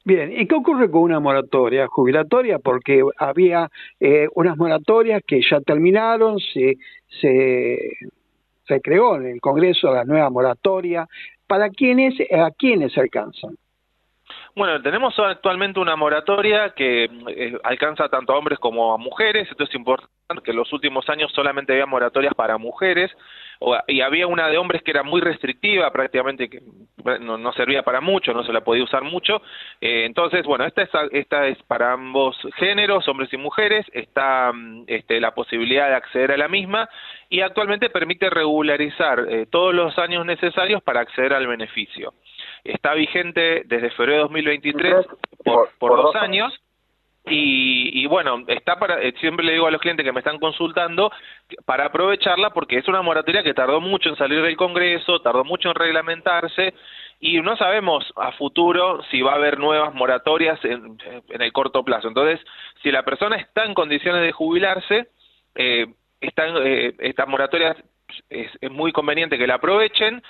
Bien, 0.03 0.33
¿y 0.35 0.47
qué 0.47 0.55
ocurre 0.55 0.89
con 0.89 1.03
una 1.03 1.19
moratoria 1.19 1.85
jubilatoria? 1.85 2.57
Porque 2.57 3.03
había 3.19 3.69
eh, 3.99 4.27
unas 4.33 4.57
moratorias 4.57 5.21
que 5.27 5.41
ya 5.47 5.61
terminaron, 5.61 6.39
se, 6.39 6.77
se 8.65 8.81
creó 8.81 9.17
en 9.17 9.27
el 9.27 9.41
Congreso 9.41 9.93
la 9.93 10.05
nueva 10.05 10.29
moratoria. 10.31 11.07
¿Para 11.51 11.69
quiénes, 11.69 12.13
a 12.31 12.49
quiénes 12.51 12.97
alcanzan? 12.97 13.57
Bueno, 14.53 14.81
tenemos 14.81 15.17
actualmente 15.17 15.79
una 15.79 15.95
moratoria 15.95 16.71
que 16.71 17.05
eh, 17.05 17.57
alcanza 17.63 18.09
tanto 18.09 18.33
a 18.33 18.37
hombres 18.37 18.59
como 18.59 18.93
a 18.93 18.97
mujeres, 18.97 19.49
esto 19.49 19.63
es 19.63 19.73
importante, 19.73 20.11
que 20.43 20.51
en 20.51 20.57
los 20.57 20.71
últimos 20.73 21.07
años 21.09 21.31
solamente 21.33 21.71
había 21.71 21.85
moratorias 21.85 22.33
para 22.33 22.57
mujeres, 22.57 23.11
y 23.87 24.01
había 24.01 24.27
una 24.27 24.47
de 24.47 24.57
hombres 24.57 24.81
que 24.81 24.91
era 24.91 25.03
muy 25.03 25.21
restrictiva, 25.21 25.91
prácticamente 25.91 26.49
que 26.49 26.61
no, 27.19 27.37
no 27.37 27.53
servía 27.53 27.83
para 27.83 28.01
mucho, 28.01 28.33
no 28.33 28.43
se 28.43 28.51
la 28.51 28.61
podía 28.61 28.83
usar 28.83 29.03
mucho, 29.03 29.41
Eh, 29.79 30.05
entonces, 30.05 30.43
bueno, 30.45 30.65
esta 30.65 30.81
es, 30.83 30.89
esta 31.11 31.47
es 31.47 31.61
para 31.63 31.93
ambos 31.93 32.35
géneros, 32.55 33.07
hombres 33.07 33.31
y 33.33 33.37
mujeres, 33.37 33.85
está 33.93 34.51
mm, 34.53 34.83
este, 34.87 35.19
la 35.19 35.31
posibilidad 35.33 35.87
de 35.89 35.95
acceder 35.95 36.31
a 36.31 36.37
la 36.37 36.47
misma, 36.47 36.89
y 37.29 37.41
actualmente 37.41 37.89
permite 37.89 38.29
regularizar 38.29 39.25
eh, 39.29 39.45
todos 39.49 39.73
los 39.73 39.97
años 39.97 40.25
necesarios 40.25 40.81
para 40.83 41.01
acceder 41.01 41.33
al 41.33 41.47
beneficio 41.47 42.13
está 42.63 42.93
vigente 42.93 43.63
desde 43.65 43.91
febrero 43.91 44.17
de 44.17 44.23
2023 44.23 45.05
por, 45.43 45.69
por 45.79 45.95
dos 45.95 46.15
años 46.15 46.53
y, 47.25 48.01
y 48.01 48.07
bueno, 48.07 48.43
está 48.47 48.79
para, 48.79 49.01
eh, 49.01 49.13
siempre 49.19 49.45
le 49.45 49.53
digo 49.53 49.67
a 49.67 49.71
los 49.71 49.81
clientes 49.81 50.03
que 50.03 50.11
me 50.11 50.19
están 50.19 50.39
consultando 50.39 51.11
para 51.65 51.85
aprovecharla 51.85 52.49
porque 52.49 52.77
es 52.77 52.87
una 52.87 53.03
moratoria 53.03 53.43
que 53.43 53.53
tardó 53.53 53.79
mucho 53.79 54.09
en 54.09 54.15
salir 54.15 54.41
del 54.41 54.57
Congreso, 54.57 55.21
tardó 55.21 55.43
mucho 55.43 55.69
en 55.69 55.75
reglamentarse 55.75 56.73
y 57.19 57.39
no 57.41 57.55
sabemos 57.57 58.11
a 58.15 58.31
futuro 58.31 59.03
si 59.11 59.21
va 59.21 59.33
a 59.33 59.35
haber 59.35 59.59
nuevas 59.59 59.93
moratorias 59.93 60.59
en, 60.65 60.97
en 61.29 61.41
el 61.41 61.53
corto 61.53 61.83
plazo. 61.83 62.07
Entonces, 62.07 62.39
si 62.81 62.91
la 62.91 63.03
persona 63.03 63.35
está 63.35 63.65
en 63.65 63.75
condiciones 63.75 64.23
de 64.23 64.31
jubilarse, 64.31 65.07
eh, 65.53 65.85
están, 66.19 66.55
eh, 66.65 66.95
esta 66.99 67.27
moratoria 67.27 67.75
es, 68.29 68.49
es 68.59 68.71
muy 68.71 68.91
conveniente 68.91 69.37
que 69.37 69.45
la 69.45 69.55
aprovechen 69.55 70.23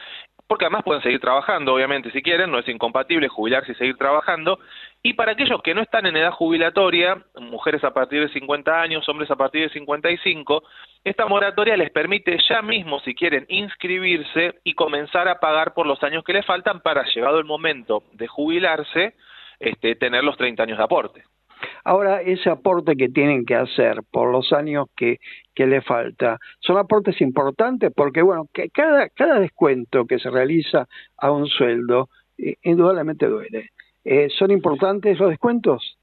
porque 0.51 0.65
además 0.65 0.83
pueden 0.83 1.01
seguir 1.01 1.21
trabajando, 1.21 1.73
obviamente, 1.73 2.11
si 2.11 2.21
quieren, 2.21 2.51
no 2.51 2.59
es 2.59 2.67
incompatible 2.67 3.29
jubilarse 3.29 3.71
y 3.71 3.75
seguir 3.75 3.95
trabajando, 3.95 4.59
y 5.01 5.13
para 5.13 5.31
aquellos 5.31 5.61
que 5.61 5.73
no 5.73 5.81
están 5.81 6.05
en 6.07 6.17
edad 6.17 6.33
jubilatoria, 6.33 7.23
mujeres 7.39 7.81
a 7.85 7.93
partir 7.93 8.19
de 8.19 8.33
50 8.33 8.81
años, 8.81 9.07
hombres 9.07 9.31
a 9.31 9.37
partir 9.37 9.61
de 9.61 9.69
55, 9.69 10.61
esta 11.05 11.25
moratoria 11.25 11.77
les 11.77 11.89
permite 11.91 12.37
ya 12.49 12.61
mismo, 12.61 12.99
si 12.99 13.15
quieren, 13.15 13.45
inscribirse 13.47 14.55
y 14.65 14.73
comenzar 14.73 15.29
a 15.29 15.39
pagar 15.39 15.73
por 15.73 15.87
los 15.87 16.03
años 16.03 16.21
que 16.25 16.33
les 16.33 16.45
faltan 16.45 16.81
para, 16.81 17.05
llegado 17.05 17.39
el 17.39 17.45
momento 17.45 18.03
de 18.11 18.27
jubilarse, 18.27 19.15
este, 19.57 19.95
tener 19.95 20.21
los 20.21 20.35
30 20.35 20.63
años 20.63 20.79
de 20.79 20.83
aporte. 20.83 21.23
Ahora, 21.83 22.21
ese 22.21 22.49
aporte 22.49 22.95
que 22.95 23.09
tienen 23.09 23.45
que 23.45 23.55
hacer 23.55 24.01
por 24.11 24.31
los 24.31 24.53
años 24.53 24.87
que, 24.95 25.19
que 25.53 25.67
le 25.67 25.81
falta, 25.81 26.37
son 26.59 26.77
aportes 26.77 27.19
importantes 27.21 27.91
porque, 27.95 28.21
bueno, 28.21 28.47
que 28.53 28.69
cada, 28.69 29.09
cada 29.09 29.39
descuento 29.39 30.05
que 30.05 30.19
se 30.19 30.29
realiza 30.29 30.87
a 31.17 31.31
un 31.31 31.47
sueldo, 31.47 32.09
eh, 32.37 32.55
indudablemente 32.63 33.27
duele. 33.27 33.69
Eh, 34.03 34.29
¿Son 34.37 34.51
importantes 34.51 35.19
los 35.19 35.29
descuentos? 35.29 35.97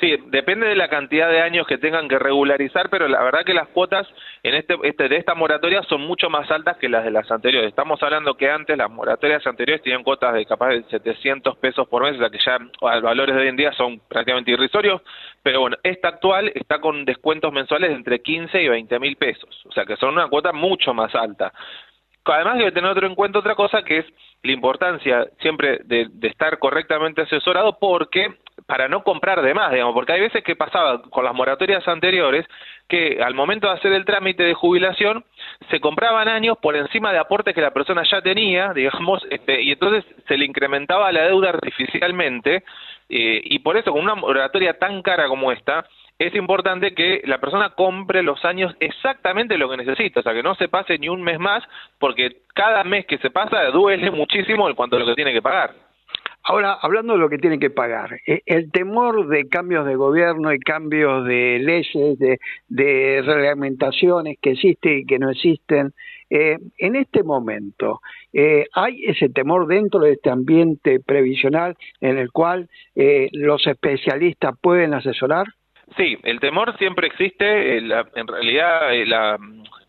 Sí, 0.00 0.16
depende 0.26 0.66
de 0.66 0.74
la 0.74 0.88
cantidad 0.88 1.28
de 1.28 1.42
años 1.42 1.66
que 1.66 1.78
tengan 1.78 2.08
que 2.08 2.18
regularizar, 2.18 2.88
pero 2.90 3.06
la 3.08 3.22
verdad 3.22 3.44
que 3.44 3.54
las 3.54 3.68
cuotas 3.68 4.08
en 4.42 4.54
este, 4.54 4.76
este 4.82 5.08
de 5.08 5.16
esta 5.16 5.34
moratoria 5.34 5.82
son 5.84 6.00
mucho 6.00 6.28
más 6.28 6.50
altas 6.50 6.76
que 6.78 6.88
las 6.88 7.04
de 7.04 7.10
las 7.10 7.30
anteriores. 7.30 7.68
Estamos 7.68 8.02
hablando 8.02 8.34
que 8.34 8.50
antes 8.50 8.76
las 8.76 8.90
moratorias 8.90 9.46
anteriores 9.46 9.82
tenían 9.82 10.02
cuotas 10.02 10.34
de 10.34 10.46
capaz 10.46 10.70
de 10.70 10.82
700 10.84 11.56
pesos 11.58 11.86
por 11.88 12.02
mes, 12.02 12.16
o 12.16 12.18
sea 12.18 12.30
que 12.30 12.38
ya 12.38 12.58
los 12.58 13.02
valores 13.02 13.36
de 13.36 13.42
hoy 13.42 13.48
en 13.48 13.56
día 13.56 13.72
son 13.72 14.00
prácticamente 14.08 14.50
irrisorios, 14.50 15.02
pero 15.42 15.60
bueno, 15.60 15.76
esta 15.82 16.08
actual 16.08 16.50
está 16.54 16.80
con 16.80 17.04
descuentos 17.04 17.52
mensuales 17.52 17.90
de 17.90 17.96
entre 17.96 18.22
15 18.22 18.60
y 18.60 18.68
20 18.68 18.98
mil 18.98 19.16
pesos, 19.16 19.62
o 19.66 19.72
sea 19.72 19.84
que 19.84 19.96
son 19.96 20.14
una 20.14 20.28
cuota 20.28 20.52
mucho 20.52 20.94
más 20.94 21.14
alta. 21.14 21.52
Además 22.24 22.58
debe 22.58 22.72
tener 22.72 22.90
otro 22.90 23.06
en 23.06 23.14
cuenta 23.14 23.40
otra 23.40 23.54
cosa 23.54 23.82
que 23.82 23.98
es 23.98 24.06
la 24.42 24.52
importancia 24.52 25.26
siempre 25.40 25.80
de, 25.84 26.08
estar 26.22 26.58
correctamente 26.58 27.22
asesorado 27.22 27.78
porque 27.80 28.34
para 28.66 28.88
no 28.88 29.02
comprar 29.02 29.42
de 29.42 29.54
más, 29.54 29.72
digamos, 29.72 29.94
porque 29.94 30.12
hay 30.12 30.20
veces 30.20 30.44
que 30.44 30.56
pasaba 30.56 31.02
con 31.02 31.24
las 31.24 31.34
moratorias 31.34 31.86
anteriores 31.88 32.46
que 32.88 33.20
al 33.22 33.34
momento 33.34 33.66
de 33.66 33.74
hacer 33.74 33.92
el 33.92 34.04
trámite 34.04 34.42
de 34.42 34.54
jubilación 34.54 35.24
se 35.70 35.80
compraban 35.80 36.28
años 36.28 36.58
por 36.60 36.76
encima 36.76 37.12
de 37.12 37.18
aportes 37.18 37.54
que 37.54 37.60
la 37.60 37.72
persona 37.72 38.02
ya 38.08 38.20
tenía, 38.20 38.72
digamos, 38.74 39.24
este, 39.30 39.62
y 39.62 39.72
entonces 39.72 40.04
se 40.28 40.36
le 40.36 40.44
incrementaba 40.44 41.10
la 41.12 41.22
deuda 41.22 41.50
artificialmente 41.50 42.64
eh, 43.08 43.40
y 43.44 43.58
por 43.60 43.76
eso 43.76 43.92
con 43.92 44.02
una 44.02 44.14
moratoria 44.14 44.78
tan 44.78 45.02
cara 45.02 45.28
como 45.28 45.50
esta 45.50 45.84
es 46.26 46.34
importante 46.34 46.94
que 46.94 47.22
la 47.24 47.38
persona 47.38 47.70
compre 47.70 48.22
los 48.22 48.44
años 48.44 48.74
exactamente 48.80 49.58
lo 49.58 49.68
que 49.68 49.76
necesita, 49.76 50.20
o 50.20 50.22
sea, 50.22 50.34
que 50.34 50.42
no 50.42 50.54
se 50.54 50.68
pase 50.68 50.98
ni 50.98 51.08
un 51.08 51.22
mes 51.22 51.38
más, 51.38 51.64
porque 51.98 52.42
cada 52.54 52.84
mes 52.84 53.06
que 53.06 53.18
se 53.18 53.30
pasa 53.30 53.64
duele 53.72 54.10
muchísimo 54.10 54.68
en 54.68 54.74
cuanto 54.74 54.96
a 54.96 55.00
lo 55.00 55.06
que 55.06 55.14
tiene 55.14 55.32
que 55.32 55.42
pagar. 55.42 55.74
Ahora, 56.44 56.76
hablando 56.80 57.12
de 57.12 57.20
lo 57.20 57.28
que 57.28 57.38
tiene 57.38 57.58
que 57.58 57.70
pagar, 57.70 58.18
eh, 58.26 58.42
el 58.46 58.72
temor 58.72 59.28
de 59.28 59.48
cambios 59.48 59.86
de 59.86 59.94
gobierno 59.94 60.52
y 60.52 60.58
cambios 60.58 61.24
de 61.24 61.60
leyes, 61.60 62.18
de, 62.18 63.22
reglamentaciones 63.24 64.38
que 64.40 64.50
existen 64.50 64.98
y 64.98 65.06
que 65.06 65.20
no 65.20 65.30
existen, 65.30 65.92
eh, 66.30 66.58
en 66.78 66.96
este 66.96 67.22
momento, 67.22 68.00
eh, 68.32 68.66
¿hay 68.72 69.04
ese 69.04 69.28
temor 69.28 69.66
dentro 69.66 70.00
de 70.00 70.12
este 70.12 70.30
ambiente 70.30 70.98
previsional 70.98 71.76
en 72.00 72.18
el 72.18 72.32
cual 72.32 72.68
eh, 72.96 73.28
los 73.32 73.66
especialistas 73.66 74.54
pueden 74.60 74.94
asesorar? 74.94 75.46
Sí, 75.96 76.16
el 76.22 76.40
temor 76.40 76.76
siempre 76.78 77.06
existe. 77.06 77.76
eh, 77.76 77.80
la- 77.80 78.06
en 78.14 78.26
realidad, 78.26 78.94
eh, 78.94 79.06
la, 79.06 79.38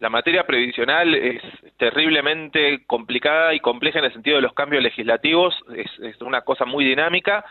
materia 0.10 0.46
previsional 0.46 1.16
es 1.16 1.42
terriblemente 1.78 2.84
complicada 2.86 3.54
y 3.54 3.60
compleja 3.62 4.00
en 4.00 4.06
el 4.06 4.14
sentido 4.14 4.36
de 4.36 4.42
los 4.42 4.54
cambios 4.54 4.84
legislativos. 4.84 5.56
Es, 5.76 5.90
es 6.00 6.22
una 6.22 6.42
cosa 6.42 6.66
muy 6.66 6.84
dinámica. 6.84 7.46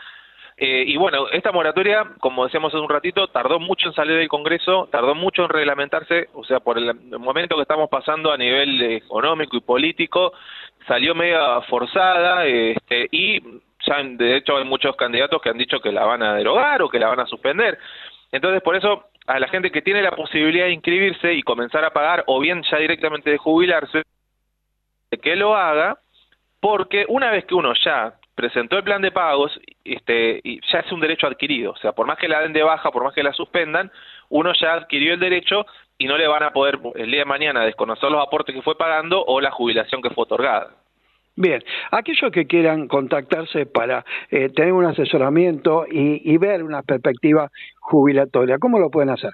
Eh, 0.57 0.83
y 0.87 0.97
bueno, 0.97 1.29
esta 1.29 1.51
moratoria, 1.51 2.05
como 2.19 2.43
decíamos 2.45 2.73
hace 2.73 2.81
un 2.81 2.89
ratito, 2.89 3.27
tardó 3.27 3.59
mucho 3.59 3.87
en 3.87 3.95
salir 3.95 4.17
del 4.17 4.27
Congreso, 4.27 4.87
tardó 4.91 5.15
mucho 5.15 5.43
en 5.43 5.49
reglamentarse, 5.49 6.29
o 6.33 6.43
sea, 6.43 6.59
por 6.59 6.77
el, 6.77 6.93
momento 7.19 7.55
que 7.55 7.63
estamos 7.63 7.89
pasando 7.89 8.31
a 8.31 8.37
nivel 8.37 8.81
económico 8.83 9.57
y 9.57 9.61
político, 9.61 10.33
salió 10.87 11.15
media 11.15 11.59
forzada 11.61 12.45
este, 12.45 13.07
y 13.11 13.41
ya 13.85 14.03
de 14.03 14.37
hecho 14.37 14.57
hay 14.57 14.65
muchos 14.65 14.95
candidatos 14.95 15.41
que 15.41 15.49
han 15.49 15.57
dicho 15.57 15.79
que 15.79 15.91
la 15.91 16.05
van 16.05 16.21
a 16.21 16.35
derogar 16.35 16.81
o 16.81 16.89
que 16.89 16.99
la 16.99 17.07
van 17.07 17.21
a 17.21 17.25
suspender. 17.25 17.79
Entonces, 18.33 18.63
por 18.63 18.75
eso, 18.75 19.09
a 19.27 19.39
la 19.39 19.47
gente 19.47 19.71
que 19.71 19.83
tiene 19.83 20.01
la 20.01 20.15
posibilidad 20.15 20.65
de 20.65 20.73
inscribirse 20.73 21.33
y 21.33 21.43
comenzar 21.43 21.85
a 21.85 21.93
pagar, 21.93 22.23
o 22.25 22.39
bien 22.39 22.63
ya 22.63 22.77
directamente 22.79 23.29
de 23.29 23.37
jubilarse, 23.37 24.01
que 25.21 25.35
lo 25.35 25.55
haga, 25.55 25.99
porque 26.59 27.05
una 27.07 27.29
vez 27.29 27.45
que 27.45 27.53
uno 27.53 27.73
ya 27.85 28.15
presentó 28.33 28.75
el 28.75 28.83
plan 28.83 29.03
de 29.03 29.11
pagos, 29.11 29.51
este, 29.83 30.41
y 30.43 30.59
ya 30.71 30.79
es 30.79 30.91
un 30.91 30.99
derecho 30.99 31.27
adquirido. 31.27 31.73
O 31.73 31.77
sea, 31.77 31.91
por 31.91 32.07
más 32.07 32.17
que 32.17 32.27
la 32.27 32.41
den 32.41 32.53
de 32.53 32.63
baja, 32.63 32.89
por 32.89 33.03
más 33.03 33.13
que 33.13 33.21
la 33.21 33.33
suspendan, 33.33 33.91
uno 34.29 34.51
ya 34.59 34.73
adquirió 34.73 35.13
el 35.13 35.19
derecho 35.19 35.67
y 35.99 36.07
no 36.07 36.17
le 36.17 36.27
van 36.27 36.41
a 36.41 36.53
poder 36.53 36.79
el 36.95 37.11
día 37.11 37.19
de 37.19 37.25
mañana 37.25 37.63
desconocer 37.63 38.09
los 38.09 38.25
aportes 38.25 38.55
que 38.55 38.63
fue 38.63 38.75
pagando 38.75 39.23
o 39.23 39.41
la 39.41 39.51
jubilación 39.51 40.01
que 40.01 40.09
fue 40.09 40.23
otorgada. 40.23 40.71
Bien, 41.35 41.63
aquellos 41.91 42.31
que 42.31 42.45
quieran 42.45 42.87
contactarse 42.87 43.65
para 43.65 44.05
eh, 44.29 44.49
tener 44.49 44.73
un 44.73 44.85
asesoramiento 44.85 45.85
y, 45.89 46.21
y 46.31 46.37
ver 46.37 46.63
una 46.63 46.83
perspectiva 46.83 47.49
jubilatoria, 47.79 48.59
¿cómo 48.59 48.79
lo 48.79 48.91
pueden 48.91 49.09
hacer? 49.09 49.31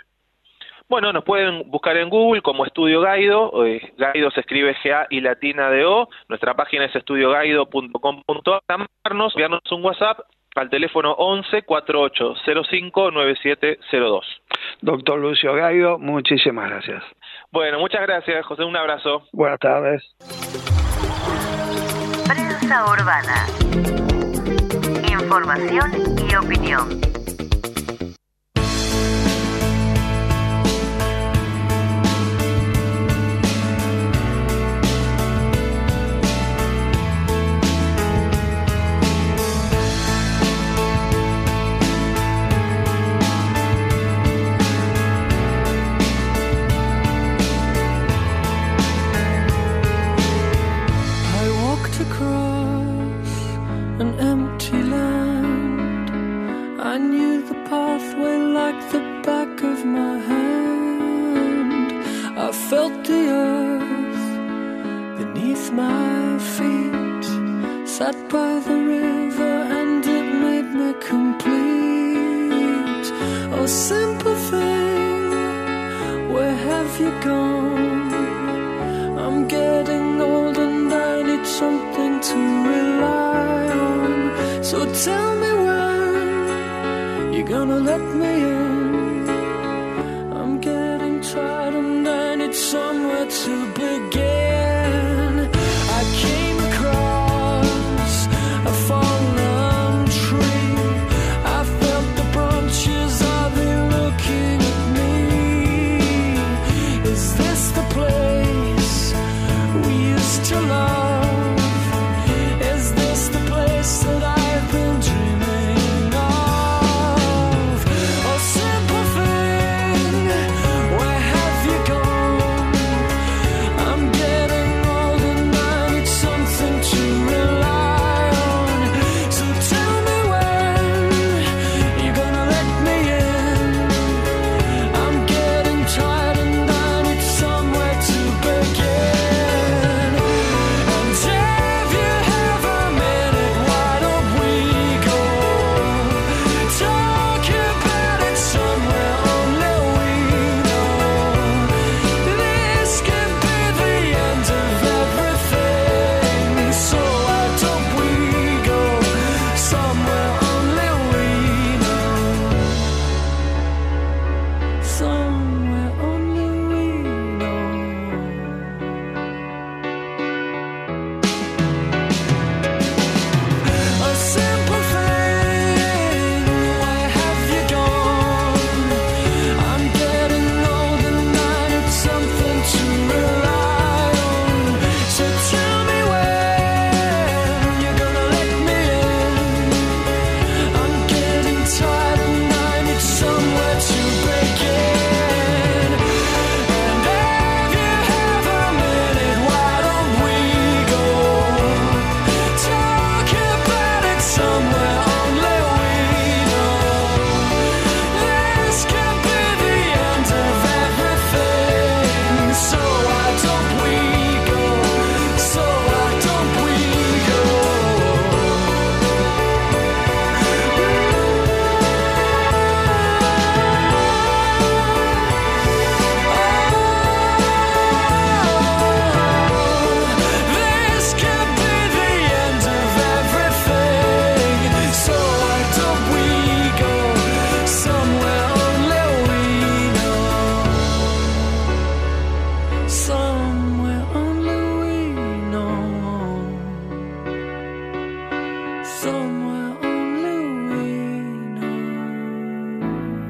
Bueno, 0.89 1.13
nos 1.13 1.23
pueden 1.23 1.69
buscar 1.69 1.97
en 1.97 2.09
Google 2.09 2.41
como 2.41 2.65
Estudio 2.65 3.01
Gaido, 3.01 3.63
eh, 3.63 3.93
Gaido 3.95 4.31
se 4.31 4.39
escribe 4.39 4.75
G-A 4.83 5.05
y 5.11 5.21
latina 5.21 5.69
de 5.69 5.85
O, 5.85 6.09
nuestra 6.27 6.55
página 6.55 6.85
es 6.85 6.95
estudiogaido.com.ar, 6.95 8.61
llamarnos, 8.67 9.33
enviarnos 9.35 9.71
un 9.71 9.85
WhatsApp 9.85 10.19
al 10.55 10.69
teléfono 10.71 11.11
11 11.11 11.61
4805 11.61 13.11
9702. 13.11 14.41
Doctor 14.81 15.19
Lucio 15.19 15.53
Gaido, 15.53 15.99
muchísimas 15.99 16.67
gracias. 16.71 17.03
Bueno, 17.51 17.77
muchas 17.77 18.01
gracias, 18.01 18.43
José, 18.47 18.63
un 18.63 18.75
abrazo. 18.75 19.27
Buenas 19.31 19.59
tardes. 19.59 20.88
Urbana. 22.69 23.47
Información 25.09 25.91
y 26.29 26.35
opinión. 26.35 27.18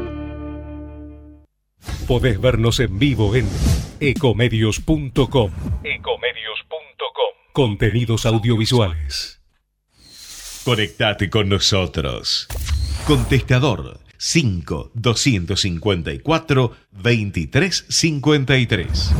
Podés 2.07 2.39
vernos 2.39 2.79
en 2.79 2.99
vivo 2.99 3.35
en 3.35 3.47
ecomedios.com. 3.99 5.51
Ecomedios.com. 5.83 7.33
Contenidos 7.53 8.25
audiovisuales. 8.25 9.41
Conectate 10.63 11.29
con 11.29 11.49
nosotros. 11.49 12.47
Contestador 13.05 13.99
5 14.17 14.91
254 14.93 16.75
2353. 16.91 19.13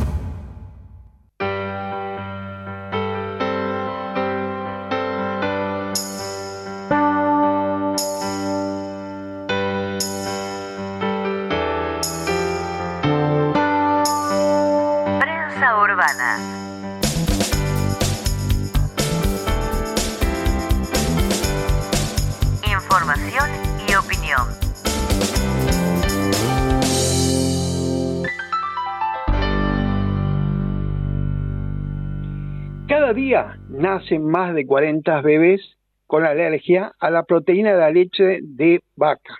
Día 33.14 33.58
nacen 33.68 34.24
más 34.24 34.54
de 34.54 34.66
40 34.66 35.20
bebés 35.22 35.60
con 36.06 36.24
alergia 36.24 36.92
a 36.98 37.10
la 37.10 37.24
proteína 37.24 37.72
de 37.72 37.78
la 37.78 37.90
leche 37.90 38.40
de 38.42 38.80
vaca. 38.96 39.38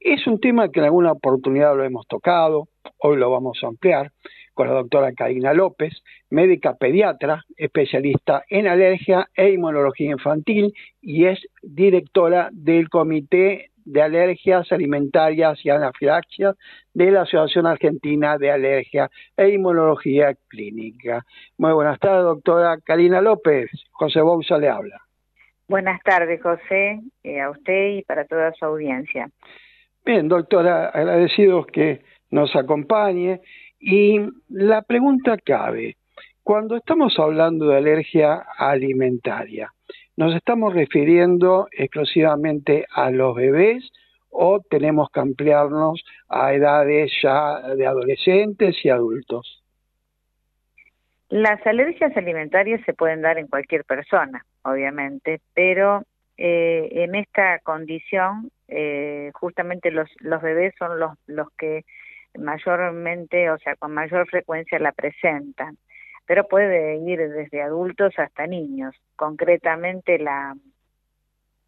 Es 0.00 0.26
un 0.26 0.40
tema 0.40 0.70
que 0.70 0.80
en 0.80 0.86
alguna 0.86 1.12
oportunidad 1.12 1.76
lo 1.76 1.84
hemos 1.84 2.06
tocado, 2.06 2.68
hoy 2.98 3.16
lo 3.16 3.30
vamos 3.30 3.58
a 3.62 3.68
ampliar 3.68 4.12
con 4.54 4.68
la 4.68 4.74
doctora 4.74 5.12
Karina 5.12 5.52
López, 5.52 5.92
médica 6.30 6.76
pediatra, 6.76 7.44
especialista 7.56 8.44
en 8.48 8.68
alergia 8.68 9.28
e 9.34 9.50
inmunología 9.50 10.10
infantil 10.12 10.72
y 11.02 11.26
es 11.26 11.40
directora 11.62 12.48
del 12.52 12.88
Comité 12.88 13.70
de 13.84 14.02
Alergias 14.02 14.70
Alimentarias 14.72 15.64
y 15.64 15.70
Anafilaxias 15.70 16.56
de 16.92 17.10
la 17.10 17.22
Asociación 17.22 17.66
Argentina 17.66 18.38
de 18.38 18.50
Alergia 18.50 19.10
e 19.36 19.48
Inmunología 19.48 20.34
Clínica. 20.48 21.24
Muy 21.58 21.72
buenas 21.72 21.98
tardes, 21.98 22.24
doctora 22.24 22.78
Karina 22.84 23.20
López. 23.20 23.70
José 23.92 24.20
Bouza 24.20 24.58
le 24.58 24.68
habla. 24.68 25.00
Buenas 25.68 26.00
tardes, 26.02 26.42
José, 26.42 27.00
eh, 27.22 27.40
a 27.40 27.50
usted 27.50 27.96
y 27.96 28.02
para 28.02 28.26
toda 28.26 28.52
su 28.52 28.64
audiencia. 28.64 29.30
Bien, 30.04 30.28
doctora, 30.28 30.88
agradecidos 30.88 31.66
que 31.66 32.02
nos 32.30 32.54
acompañe. 32.54 33.40
Y 33.80 34.20
la 34.50 34.82
pregunta 34.82 35.36
cabe, 35.38 35.96
cuando 36.42 36.76
estamos 36.76 37.18
hablando 37.18 37.68
de 37.68 37.78
alergia 37.78 38.44
alimentaria, 38.58 39.72
¿nos 40.16 40.34
estamos 40.34 40.74
refiriendo 40.74 41.68
exclusivamente 41.72 42.86
a 42.94 43.10
los 43.10 43.34
bebés 43.34 43.90
o 44.30 44.60
tenemos 44.60 45.08
que 45.10 45.20
ampliarnos 45.20 46.04
a 46.28 46.52
edades 46.54 47.12
ya 47.22 47.60
de 47.74 47.86
adolescentes 47.86 48.76
y 48.84 48.90
adultos? 48.90 49.62
Las 51.28 51.66
alergias 51.66 52.16
alimentarias 52.16 52.80
se 52.84 52.92
pueden 52.92 53.22
dar 53.22 53.38
en 53.38 53.46
cualquier 53.46 53.84
persona, 53.84 54.44
obviamente, 54.62 55.40
pero 55.54 56.02
eh, 56.36 56.88
en 56.92 57.14
esta 57.14 57.58
condición, 57.60 58.50
eh, 58.68 59.30
justamente 59.34 59.90
los, 59.90 60.08
los 60.20 60.42
bebés 60.42 60.74
son 60.78 60.98
los, 60.98 61.12
los 61.26 61.48
que 61.56 61.84
mayormente, 62.38 63.50
o 63.50 63.58
sea, 63.58 63.76
con 63.76 63.92
mayor 63.92 64.28
frecuencia 64.28 64.78
la 64.78 64.92
presentan, 64.92 65.76
pero 66.26 66.46
puede 66.48 66.96
ir 66.96 67.18
desde 67.18 67.62
adultos 67.62 68.12
hasta 68.18 68.46
niños. 68.46 68.94
Concretamente, 69.16 70.18
la, 70.18 70.54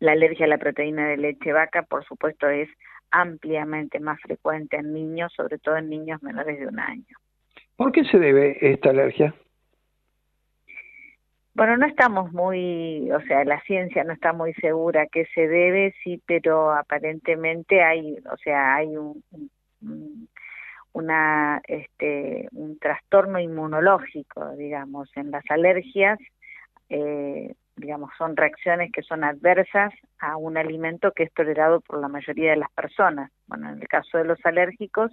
la 0.00 0.12
alergia 0.12 0.46
a 0.46 0.48
la 0.48 0.58
proteína 0.58 1.08
de 1.08 1.16
leche 1.16 1.52
vaca, 1.52 1.82
por 1.82 2.04
supuesto, 2.04 2.48
es 2.48 2.68
ampliamente 3.10 4.00
más 4.00 4.20
frecuente 4.20 4.76
en 4.76 4.92
niños, 4.92 5.32
sobre 5.34 5.58
todo 5.58 5.76
en 5.76 5.88
niños 5.88 6.22
menores 6.22 6.58
de 6.58 6.66
un 6.66 6.78
año. 6.78 7.16
¿Por 7.76 7.92
qué 7.92 8.04
se 8.04 8.18
debe 8.18 8.56
esta 8.60 8.90
alergia? 8.90 9.34
Bueno, 11.54 11.78
no 11.78 11.86
estamos 11.86 12.32
muy, 12.32 13.10
o 13.10 13.20
sea, 13.22 13.42
la 13.44 13.60
ciencia 13.62 14.04
no 14.04 14.12
está 14.12 14.34
muy 14.34 14.52
segura 14.54 15.02
a 15.02 15.06
qué 15.06 15.26
se 15.34 15.48
debe, 15.48 15.94
sí, 16.04 16.20
pero 16.26 16.72
aparentemente 16.72 17.82
hay, 17.82 18.18
o 18.30 18.36
sea, 18.36 18.74
hay 18.74 18.94
un, 18.94 19.22
un 19.80 20.28
una 20.96 21.60
este 21.68 22.48
un 22.52 22.78
trastorno 22.78 23.38
inmunológico 23.38 24.56
digamos 24.56 25.10
en 25.14 25.30
las 25.30 25.44
alergias 25.50 26.18
eh, 26.88 27.54
digamos 27.76 28.10
son 28.16 28.34
reacciones 28.34 28.90
que 28.92 29.02
son 29.02 29.22
adversas 29.22 29.92
a 30.18 30.38
un 30.38 30.56
alimento 30.56 31.12
que 31.12 31.24
es 31.24 31.32
tolerado 31.34 31.82
por 31.82 32.00
la 32.00 32.08
mayoría 32.08 32.52
de 32.52 32.56
las 32.56 32.70
personas. 32.72 33.30
Bueno 33.46 33.68
en 33.68 33.82
el 33.82 33.88
caso 33.88 34.16
de 34.16 34.24
los 34.24 34.38
alérgicos 34.44 35.12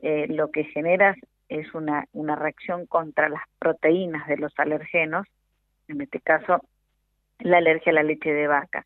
eh, 0.00 0.26
lo 0.28 0.50
que 0.50 0.64
genera 0.64 1.16
es 1.48 1.72
una 1.74 2.04
una 2.12 2.36
reacción 2.36 2.84
contra 2.84 3.30
las 3.30 3.44
proteínas 3.58 4.28
de 4.28 4.36
los 4.36 4.52
alergenos 4.58 5.26
en 5.88 6.02
este 6.02 6.20
caso 6.20 6.60
la 7.38 7.58
alergia 7.58 7.92
a 7.92 7.94
la 7.94 8.02
leche 8.02 8.30
de 8.30 8.46
vaca. 8.46 8.84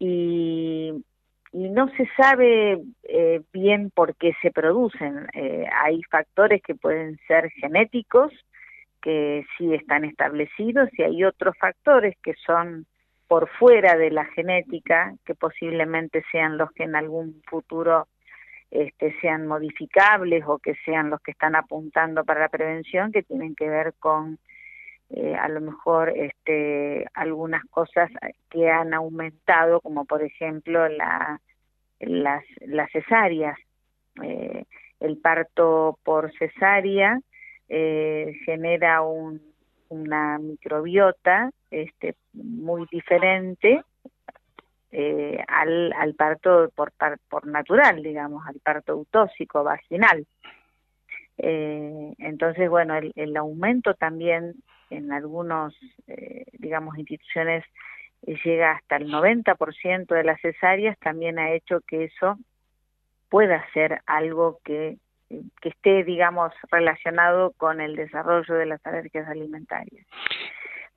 Y 0.00 1.04
y 1.52 1.68
no 1.68 1.88
se 1.96 2.06
sabe 2.16 2.82
eh, 3.04 3.42
bien 3.52 3.90
por 3.90 4.16
qué 4.16 4.34
se 4.42 4.50
producen. 4.50 5.26
Eh, 5.34 5.66
hay 5.82 6.02
factores 6.10 6.62
que 6.62 6.74
pueden 6.74 7.18
ser 7.26 7.50
genéticos, 7.52 8.32
que 9.00 9.46
sí 9.56 9.74
están 9.74 10.04
establecidos, 10.04 10.90
y 10.92 11.02
hay 11.02 11.24
otros 11.24 11.56
factores 11.58 12.16
que 12.22 12.34
son 12.46 12.86
por 13.28 13.48
fuera 13.58 13.96
de 13.96 14.10
la 14.10 14.24
genética, 14.24 15.14
que 15.24 15.34
posiblemente 15.34 16.24
sean 16.32 16.58
los 16.58 16.70
que 16.72 16.84
en 16.84 16.96
algún 16.96 17.42
futuro 17.46 18.08
este, 18.70 19.18
sean 19.20 19.46
modificables 19.46 20.44
o 20.46 20.58
que 20.58 20.74
sean 20.84 21.10
los 21.10 21.20
que 21.20 21.30
están 21.30 21.54
apuntando 21.54 22.24
para 22.24 22.40
la 22.40 22.48
prevención, 22.48 23.12
que 23.12 23.22
tienen 23.22 23.54
que 23.54 23.68
ver 23.68 23.94
con 23.98 24.38
eh, 25.10 25.34
a 25.34 25.48
lo 25.48 25.60
mejor 25.60 26.10
este, 26.10 27.06
algunas 27.14 27.64
cosas 27.70 28.10
que 28.50 28.70
han 28.70 28.92
aumentado, 28.94 29.80
como 29.80 30.04
por 30.04 30.22
ejemplo 30.22 30.88
la, 30.88 31.40
las, 32.00 32.44
las 32.60 32.90
cesáreas. 32.92 33.58
Eh, 34.22 34.64
el 35.00 35.18
parto 35.18 35.98
por 36.02 36.32
cesárea 36.36 37.20
eh, 37.68 38.34
genera 38.44 39.02
un, 39.02 39.40
una 39.88 40.38
microbiota 40.38 41.50
este, 41.70 42.14
muy 42.32 42.86
diferente 42.90 43.82
eh, 44.90 45.44
al, 45.46 45.92
al 45.92 46.14
parto 46.14 46.70
por, 46.74 46.92
por 47.28 47.46
natural, 47.46 48.02
digamos, 48.02 48.46
al 48.46 48.58
parto 48.60 48.92
autóxico 48.92 49.62
vaginal. 49.62 50.26
Eh, 51.36 52.14
entonces, 52.18 52.68
bueno, 52.68 52.96
el, 52.96 53.12
el, 53.14 53.36
aumento 53.36 53.94
también 53.94 54.54
en 54.90 55.12
algunos, 55.12 55.74
eh, 56.06 56.44
digamos, 56.52 56.98
instituciones 56.98 57.64
eh, 58.26 58.36
llega 58.44 58.72
hasta 58.72 58.96
el 58.96 59.10
90% 59.10 60.14
de 60.14 60.24
las 60.24 60.40
cesáreas, 60.40 60.98
también 60.98 61.38
ha 61.38 61.52
hecho 61.52 61.80
que 61.86 62.04
eso 62.04 62.38
pueda 63.28 63.64
ser 63.72 64.00
algo 64.06 64.60
que 64.64 64.98
que 65.60 65.68
esté, 65.68 66.04
digamos, 66.04 66.52
relacionado 66.70 67.52
con 67.56 67.80
el 67.80 67.96
desarrollo 67.96 68.54
de 68.54 68.66
las 68.66 68.84
alergias 68.86 69.28
alimentarias. 69.28 70.06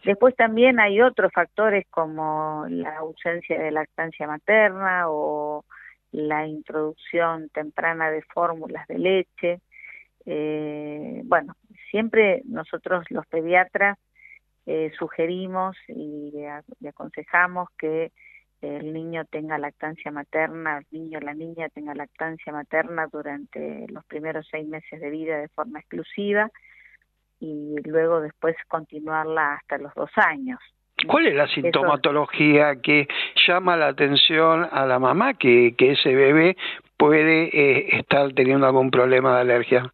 Después 0.03 0.35
también 0.35 0.79
hay 0.79 1.01
otros 1.01 1.31
factores 1.33 1.85
como 1.89 2.65
la 2.69 2.97
ausencia 2.97 3.59
de 3.59 3.71
lactancia 3.71 4.25
materna 4.25 5.09
o 5.09 5.63
la 6.11 6.47
introducción 6.47 7.49
temprana 7.49 8.09
de 8.09 8.23
fórmulas 8.23 8.87
de 8.87 8.97
leche. 8.97 9.61
Eh, 10.25 11.21
bueno, 11.25 11.55
siempre 11.91 12.41
nosotros 12.45 13.05
los 13.09 13.27
pediatras 13.27 13.99
eh, 14.65 14.91
sugerimos 14.97 15.75
y, 15.87 16.33
y 16.79 16.87
aconsejamos 16.87 17.69
que 17.77 18.11
el 18.61 18.93
niño 18.93 19.25
tenga 19.25 19.57
lactancia 19.57 20.11
materna, 20.11 20.79
el 20.79 20.85
niño 20.91 21.17
o 21.17 21.21
la 21.21 21.33
niña 21.33 21.69
tenga 21.69 21.95
lactancia 21.95 22.53
materna 22.53 23.07
durante 23.11 23.87
los 23.89 24.05
primeros 24.05 24.47
seis 24.49 24.67
meses 24.67 25.01
de 25.01 25.09
vida 25.09 25.37
de 25.39 25.47
forma 25.49 25.79
exclusiva 25.79 26.49
y 27.39 27.75
luego 27.83 28.21
después 28.21 28.55
continuarla 28.67 29.55
hasta 29.55 29.79
los 29.79 29.93
dos 29.95 30.11
años. 30.15 30.59
¿Cuál 31.07 31.25
es 31.25 31.35
la 31.35 31.47
sintomatología 31.47 32.75
que 32.81 33.07
llama 33.47 33.75
la 33.75 33.87
atención 33.87 34.67
a 34.71 34.85
la 34.85 34.99
mamá 34.99 35.33
que, 35.33 35.73
que 35.75 35.93
ese 35.93 36.13
bebé 36.13 36.55
puede 36.97 37.45
eh, 37.45 37.97
estar 37.97 38.31
teniendo 38.33 38.67
algún 38.67 38.91
problema 38.91 39.35
de 39.35 39.41
alergia? 39.41 39.91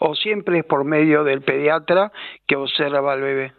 ¿O 0.00 0.14
siempre 0.14 0.58
es 0.58 0.64
por 0.64 0.84
medio 0.84 1.24
del 1.24 1.42
pediatra 1.42 2.10
que 2.46 2.56
observa 2.56 3.12
al 3.12 3.20
bebé? 3.20 3.52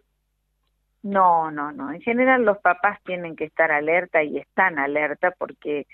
No, 1.03 1.51
no, 1.51 1.71
no. 1.71 1.91
En 1.91 2.01
general 2.01 2.43
los 2.43 2.57
papás 2.57 2.99
tienen 3.03 3.35
que 3.35 3.45
estar 3.45 3.71
alerta 3.71 4.23
y 4.23 4.37
están 4.37 4.79
alerta 4.79 5.31
porque 5.37 5.85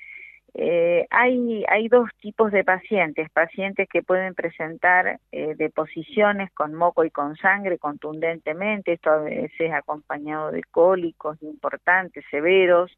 eh, 0.54 1.06
hay, 1.10 1.66
hay 1.68 1.90
dos 1.90 2.10
tipos 2.22 2.54
de 2.54 2.64
pacientes, 2.64 3.30
pacientes 3.30 3.90
que 3.90 4.04
pueden 4.04 4.34
presentar 4.36 5.20
eh, 5.34 5.56
deposiciones 5.56 6.50
con 6.54 6.74
moco 6.74 7.04
y 7.04 7.12
con 7.12 7.36
sangre 7.36 7.78
contundentemente, 7.78 8.94
esto 8.94 9.12
a 9.12 9.18
veces 9.18 9.74
acompañado 9.74 10.52
de 10.52 10.64
cólicos 10.64 11.42
importantes, 11.44 12.24
severos, 12.32 12.98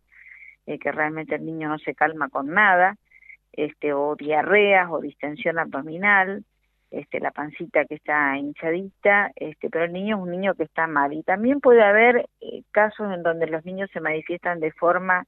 eh, 0.67 0.77
que 0.77 0.91
realmente 0.91 1.35
el 1.35 1.45
niño 1.45 1.67
no 1.67 1.79
se 1.79 1.95
calma 1.95 2.29
con 2.29 2.47
nada, 2.53 2.95
este, 3.53 3.91
o 3.91 4.15
diarreas 4.15 4.87
o 4.91 5.01
distensión 5.01 5.57
abdominal, 5.57 6.45
este, 6.91 7.19
la 7.19 7.31
pancita 7.31 7.85
que 7.85 7.95
está 7.95 8.35
hinchadita, 8.37 9.31
este, 9.35 9.69
pero 9.69 9.85
el 9.85 9.93
niño 9.93 10.17
es 10.17 10.23
un 10.23 10.31
niño 10.31 10.55
que 10.55 10.63
está 10.63 10.87
mal. 10.87 11.13
Y 11.13 11.23
también 11.23 11.59
puede 11.59 11.83
haber 11.83 12.27
eh, 12.41 12.63
casos 12.71 13.13
en 13.13 13.21
donde 13.21 13.47
los 13.47 13.63
niños 13.65 13.89
se 13.93 14.01
manifiestan 14.01 14.59
de 14.59 14.71
forma 14.71 15.25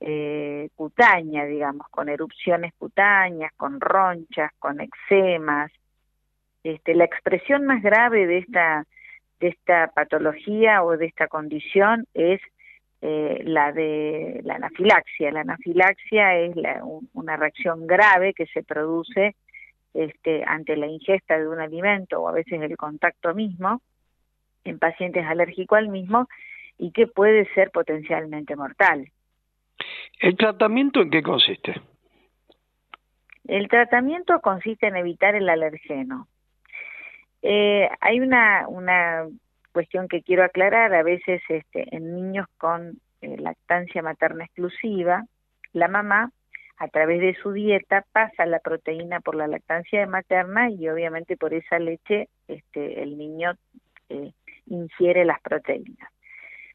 eh, 0.00 0.68
cutánea, 0.76 1.46
digamos, 1.46 1.88
con 1.88 2.08
erupciones 2.08 2.74
cutáneas, 2.74 3.52
con 3.56 3.80
ronchas, 3.80 4.50
con 4.58 4.80
eczemas. 4.80 5.72
Este, 6.62 6.94
la 6.94 7.04
expresión 7.04 7.64
más 7.64 7.82
grave 7.82 8.26
de 8.26 8.38
esta, 8.38 8.84
de 9.40 9.48
esta 9.48 9.88
patología 9.94 10.82
o 10.82 10.96
de 10.98 11.06
esta 11.06 11.28
condición 11.28 12.06
es 12.12 12.40
eh, 13.00 13.40
la 13.44 13.72
de 13.72 14.40
la 14.44 14.56
anafilaxia. 14.56 15.32
La 15.32 15.40
anafilaxia 15.40 16.36
es 16.40 16.56
la, 16.56 16.84
un, 16.84 17.08
una 17.14 17.38
reacción 17.38 17.86
grave 17.86 18.34
que 18.34 18.44
se 18.46 18.62
produce 18.62 19.34
este, 19.94 20.44
ante 20.46 20.76
la 20.76 20.86
ingesta 20.86 21.38
de 21.38 21.48
un 21.48 21.60
alimento 21.60 22.20
o 22.20 22.28
a 22.28 22.32
veces 22.32 22.60
el 22.60 22.76
contacto 22.76 23.34
mismo 23.34 23.82
en 24.64 24.78
pacientes 24.78 25.24
alérgicos 25.26 25.78
al 25.78 25.88
mismo 25.88 26.28
y 26.78 26.92
que 26.92 27.06
puede 27.06 27.46
ser 27.54 27.70
potencialmente 27.70 28.56
mortal. 28.56 29.10
¿El 30.20 30.36
tratamiento 30.36 31.00
en 31.00 31.10
qué 31.10 31.22
consiste? 31.22 31.80
El 33.46 33.68
tratamiento 33.68 34.40
consiste 34.40 34.86
en 34.86 34.96
evitar 34.96 35.34
el 35.34 35.48
alergeno. 35.48 36.28
Eh, 37.42 37.88
hay 38.00 38.20
una, 38.20 38.68
una 38.68 39.26
cuestión 39.72 40.08
que 40.08 40.22
quiero 40.22 40.44
aclarar, 40.44 40.94
a 40.94 41.02
veces 41.02 41.42
este, 41.48 41.94
en 41.94 42.14
niños 42.14 42.46
con 42.58 43.00
eh, 43.22 43.36
lactancia 43.38 44.02
materna 44.02 44.44
exclusiva, 44.44 45.24
la 45.72 45.88
mamá 45.88 46.30
a 46.80 46.88
través 46.88 47.20
de 47.20 47.34
su 47.42 47.52
dieta 47.52 48.06
pasa 48.10 48.46
la 48.46 48.58
proteína 48.58 49.20
por 49.20 49.34
la 49.34 49.46
lactancia 49.46 50.06
materna 50.06 50.70
y 50.70 50.88
obviamente 50.88 51.36
por 51.36 51.52
esa 51.52 51.78
leche 51.78 52.30
este, 52.48 53.02
el 53.02 53.18
niño 53.18 53.52
eh, 54.08 54.32
ingiere 54.64 55.26
las 55.26 55.40
proteínas. 55.42 56.10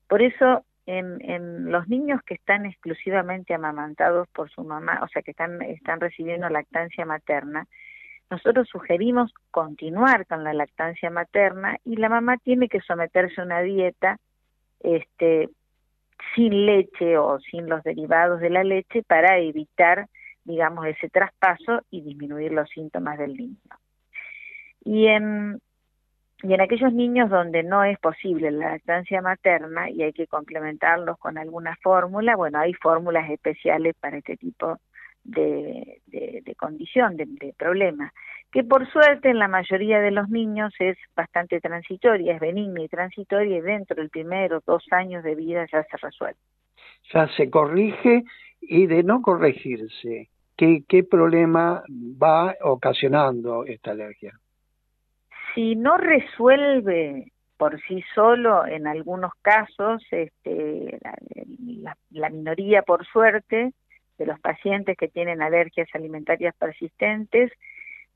Por 0.07 0.21
eso 0.21 0.63
en, 0.85 1.71
los 1.71 1.87
niños 1.87 2.21
que 2.23 2.35
están 2.35 2.67
exclusivamente 2.67 3.55
amamantados 3.55 4.27
por 4.29 4.51
su 4.51 4.63
mamá, 4.63 4.99
o 5.01 5.07
sea 5.07 5.23
que 5.23 5.31
están, 5.31 5.59
están 5.63 5.99
recibiendo 5.99 6.47
lactancia 6.49 7.03
materna, 7.03 7.65
nosotros 8.29 8.67
sugerimos 8.69 9.33
continuar 9.49 10.27
con 10.27 10.43
la 10.43 10.53
lactancia 10.53 11.09
materna 11.09 11.77
y 11.83 11.95
la 11.95 12.09
mamá 12.09 12.37
tiene 12.37 12.69
que 12.69 12.81
someterse 12.81 13.41
a 13.41 13.43
una 13.43 13.61
dieta 13.61 14.19
este, 14.81 15.49
sin 16.35 16.65
leche 16.65 17.17
o 17.17 17.39
sin 17.39 17.67
los 17.69 17.83
derivados 17.83 18.39
de 18.39 18.49
la 18.49 18.63
leche 18.63 19.03
para 19.03 19.37
evitar, 19.37 20.07
digamos, 20.43 20.85
ese 20.87 21.09
traspaso 21.09 21.81
y 21.89 22.01
disminuir 22.01 22.51
los 22.51 22.69
síntomas 22.69 23.17
del 23.17 23.33
niño. 23.35 23.57
Y 24.83 25.07
en, 25.07 25.59
y 26.43 26.53
en 26.53 26.61
aquellos 26.61 26.93
niños 26.93 27.29
donde 27.29 27.63
no 27.63 27.83
es 27.83 27.97
posible 27.99 28.51
la 28.51 28.71
lactancia 28.71 29.21
materna 29.21 29.89
y 29.89 30.03
hay 30.03 30.13
que 30.13 30.27
complementarlos 30.27 31.17
con 31.17 31.37
alguna 31.37 31.75
fórmula, 31.81 32.35
bueno, 32.35 32.59
hay 32.59 32.73
fórmulas 32.73 33.29
especiales 33.29 33.95
para 33.99 34.17
este 34.17 34.37
tipo 34.37 34.79
de, 35.25 36.01
de, 36.05 36.41
de 36.45 36.55
condición, 36.55 37.17
de, 37.17 37.25
de 37.27 37.53
problema, 37.57 38.13
que 38.51 38.63
por 38.63 38.89
suerte 38.89 39.29
en 39.29 39.39
la 39.39 39.47
mayoría 39.47 39.99
de 39.99 40.11
los 40.11 40.29
niños 40.29 40.73
es 40.79 40.97
bastante 41.15 41.59
transitoria, 41.59 42.35
es 42.35 42.39
benigna 42.39 42.83
y 42.83 42.87
transitoria 42.87 43.57
y 43.57 43.61
dentro 43.61 43.95
del 43.95 44.09
primero 44.09 44.61
dos 44.65 44.85
años 44.91 45.23
de 45.23 45.35
vida 45.35 45.65
ya 45.71 45.83
se 45.83 45.97
resuelve. 45.97 46.39
Ya 47.11 47.27
se 47.35 47.49
corrige 47.49 48.23
y 48.61 48.87
de 48.87 49.03
no 49.03 49.21
corregirse, 49.21 50.29
¿qué, 50.55 50.83
qué 50.87 51.03
problema 51.03 51.83
va 51.89 52.55
ocasionando 52.61 53.65
esta 53.65 53.91
alergia? 53.91 54.39
Si 55.53 55.75
no 55.75 55.97
resuelve 55.97 57.31
por 57.57 57.79
sí 57.81 58.03
solo, 58.13 58.65
en 58.65 58.87
algunos 58.87 59.31
casos, 59.41 60.03
este, 60.11 60.99
la, 61.01 61.15
la, 61.65 61.97
la 62.11 62.29
minoría 62.29 62.81
por 62.81 63.05
suerte, 63.05 63.73
de 64.17 64.25
los 64.25 64.39
pacientes 64.39 64.97
que 64.97 65.07
tienen 65.07 65.41
alergias 65.41 65.87
alimentarias 65.93 66.55
persistentes, 66.57 67.51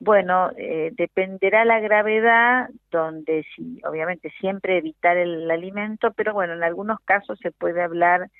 bueno, 0.00 0.50
eh, 0.56 0.92
dependerá 0.94 1.66
la 1.66 1.78
gravedad, 1.78 2.70
donde 2.90 3.44
sí, 3.54 3.80
obviamente 3.84 4.32
siempre 4.40 4.78
evitar 4.78 5.18
el 5.18 5.50
alimento, 5.50 6.12
pero 6.12 6.32
bueno, 6.32 6.54
en 6.54 6.62
algunos 6.62 7.00
casos 7.00 7.38
se 7.40 7.52
puede 7.52 7.82
hablar 7.82 8.30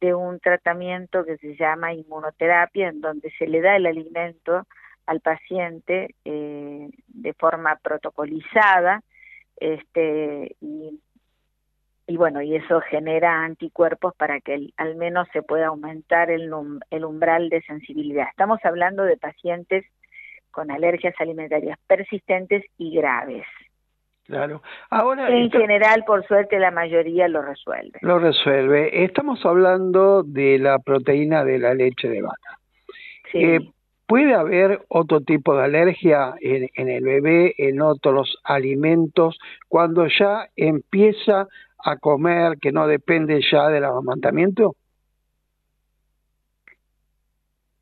de 0.00 0.12
un 0.12 0.40
tratamiento 0.40 1.24
que 1.24 1.36
se 1.38 1.54
llama 1.54 1.94
inmunoterapia, 1.94 2.88
en 2.88 3.00
donde 3.00 3.30
se 3.38 3.46
le 3.46 3.60
da 3.60 3.76
el 3.76 3.86
alimento 3.86 4.66
al 5.06 5.20
paciente 5.20 6.16
eh, 6.24 6.90
de 7.06 7.32
forma 7.34 7.76
protocolizada, 7.76 9.00
este, 9.56 10.56
y 10.60 11.00
y 12.06 12.16
bueno, 12.16 12.42
y 12.42 12.54
eso 12.54 12.80
genera 12.82 13.44
anticuerpos 13.44 14.14
para 14.16 14.40
que 14.40 14.54
el, 14.54 14.74
al 14.76 14.96
menos 14.96 15.26
se 15.32 15.42
pueda 15.42 15.68
aumentar 15.68 16.30
el, 16.30 16.50
el 16.90 17.04
umbral 17.04 17.48
de 17.48 17.62
sensibilidad. 17.62 18.26
Estamos 18.28 18.60
hablando 18.64 19.04
de 19.04 19.16
pacientes 19.16 19.84
con 20.50 20.70
alergias 20.70 21.14
alimentarias 21.18 21.78
persistentes 21.86 22.64
y 22.78 22.94
graves. 22.94 23.46
Claro. 24.24 24.62
Ahora 24.88 25.28
en 25.28 25.50
general, 25.50 26.04
por 26.06 26.26
suerte, 26.26 26.58
la 26.58 26.70
mayoría 26.70 27.28
lo 27.28 27.42
resuelve. 27.42 27.98
Lo 28.00 28.18
resuelve. 28.18 29.04
Estamos 29.04 29.44
hablando 29.44 30.22
de 30.22 30.58
la 30.58 30.78
proteína 30.78 31.44
de 31.44 31.58
la 31.58 31.74
leche 31.74 32.08
de 32.08 32.22
vaca. 32.22 32.58
Sí. 33.32 33.38
Eh, 33.38 33.60
¿Puede 34.06 34.34
haber 34.34 34.82
otro 34.88 35.20
tipo 35.22 35.56
de 35.56 35.64
alergia 35.64 36.34
en, 36.40 36.68
en, 36.74 36.88
el 36.88 37.04
bebé, 37.04 37.54
en 37.56 37.80
otros 37.80 38.38
alimentos, 38.44 39.38
cuando 39.68 40.06
ya 40.06 40.48
empieza 40.56 41.48
a 41.84 41.96
comer 41.96 42.58
que 42.60 42.72
no 42.72 42.86
depende 42.86 43.40
ya 43.50 43.68
del 43.68 43.84
amamantamiento? 43.84 44.74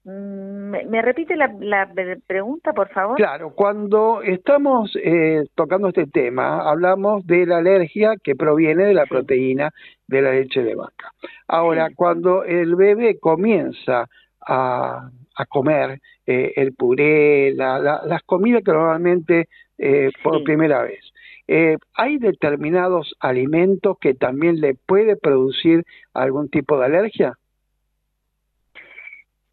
Mm, 0.04 0.70
¿Me, 0.70 0.84
me 0.86 1.00
repite 1.00 1.36
la, 1.36 1.54
la, 1.60 1.88
pregunta, 2.26 2.72
por 2.72 2.88
favor? 2.88 3.16
Claro, 3.16 3.52
cuando 3.54 4.20
estamos 4.22 4.96
eh, 4.96 5.44
tocando 5.54 5.88
este 5.88 6.06
tema, 6.08 6.68
hablamos 6.68 7.24
de 7.26 7.46
la 7.46 7.58
alergia 7.58 8.14
que 8.22 8.34
proviene 8.34 8.84
de 8.84 8.94
la 8.94 9.04
sí. 9.04 9.10
proteína 9.10 9.70
de 10.08 10.22
la 10.22 10.32
leche 10.32 10.64
de 10.64 10.74
vaca. 10.74 11.12
Ahora, 11.46 11.88
sí. 11.88 11.94
cuando 11.94 12.42
el 12.42 12.74
bebé 12.74 13.20
comienza 13.20 14.08
a, 14.40 15.08
a 15.36 15.46
comer 15.46 16.00
eh, 16.26 16.52
el 16.56 16.74
puré, 16.74 17.54
la, 17.54 17.78
la, 17.78 18.02
las 18.04 18.22
comidas 18.24 18.62
que 18.64 18.72
normalmente 18.72 19.48
eh, 19.78 20.10
por 20.22 20.38
sí. 20.38 20.44
primera 20.44 20.82
vez, 20.82 21.11
eh, 21.54 21.76
¿hay 21.92 22.16
determinados 22.16 23.14
alimentos 23.20 23.98
que 24.00 24.14
también 24.14 24.62
le 24.62 24.72
puede 24.72 25.16
producir 25.16 25.84
algún 26.14 26.48
tipo 26.48 26.78
de 26.78 26.86
alergia? 26.86 27.34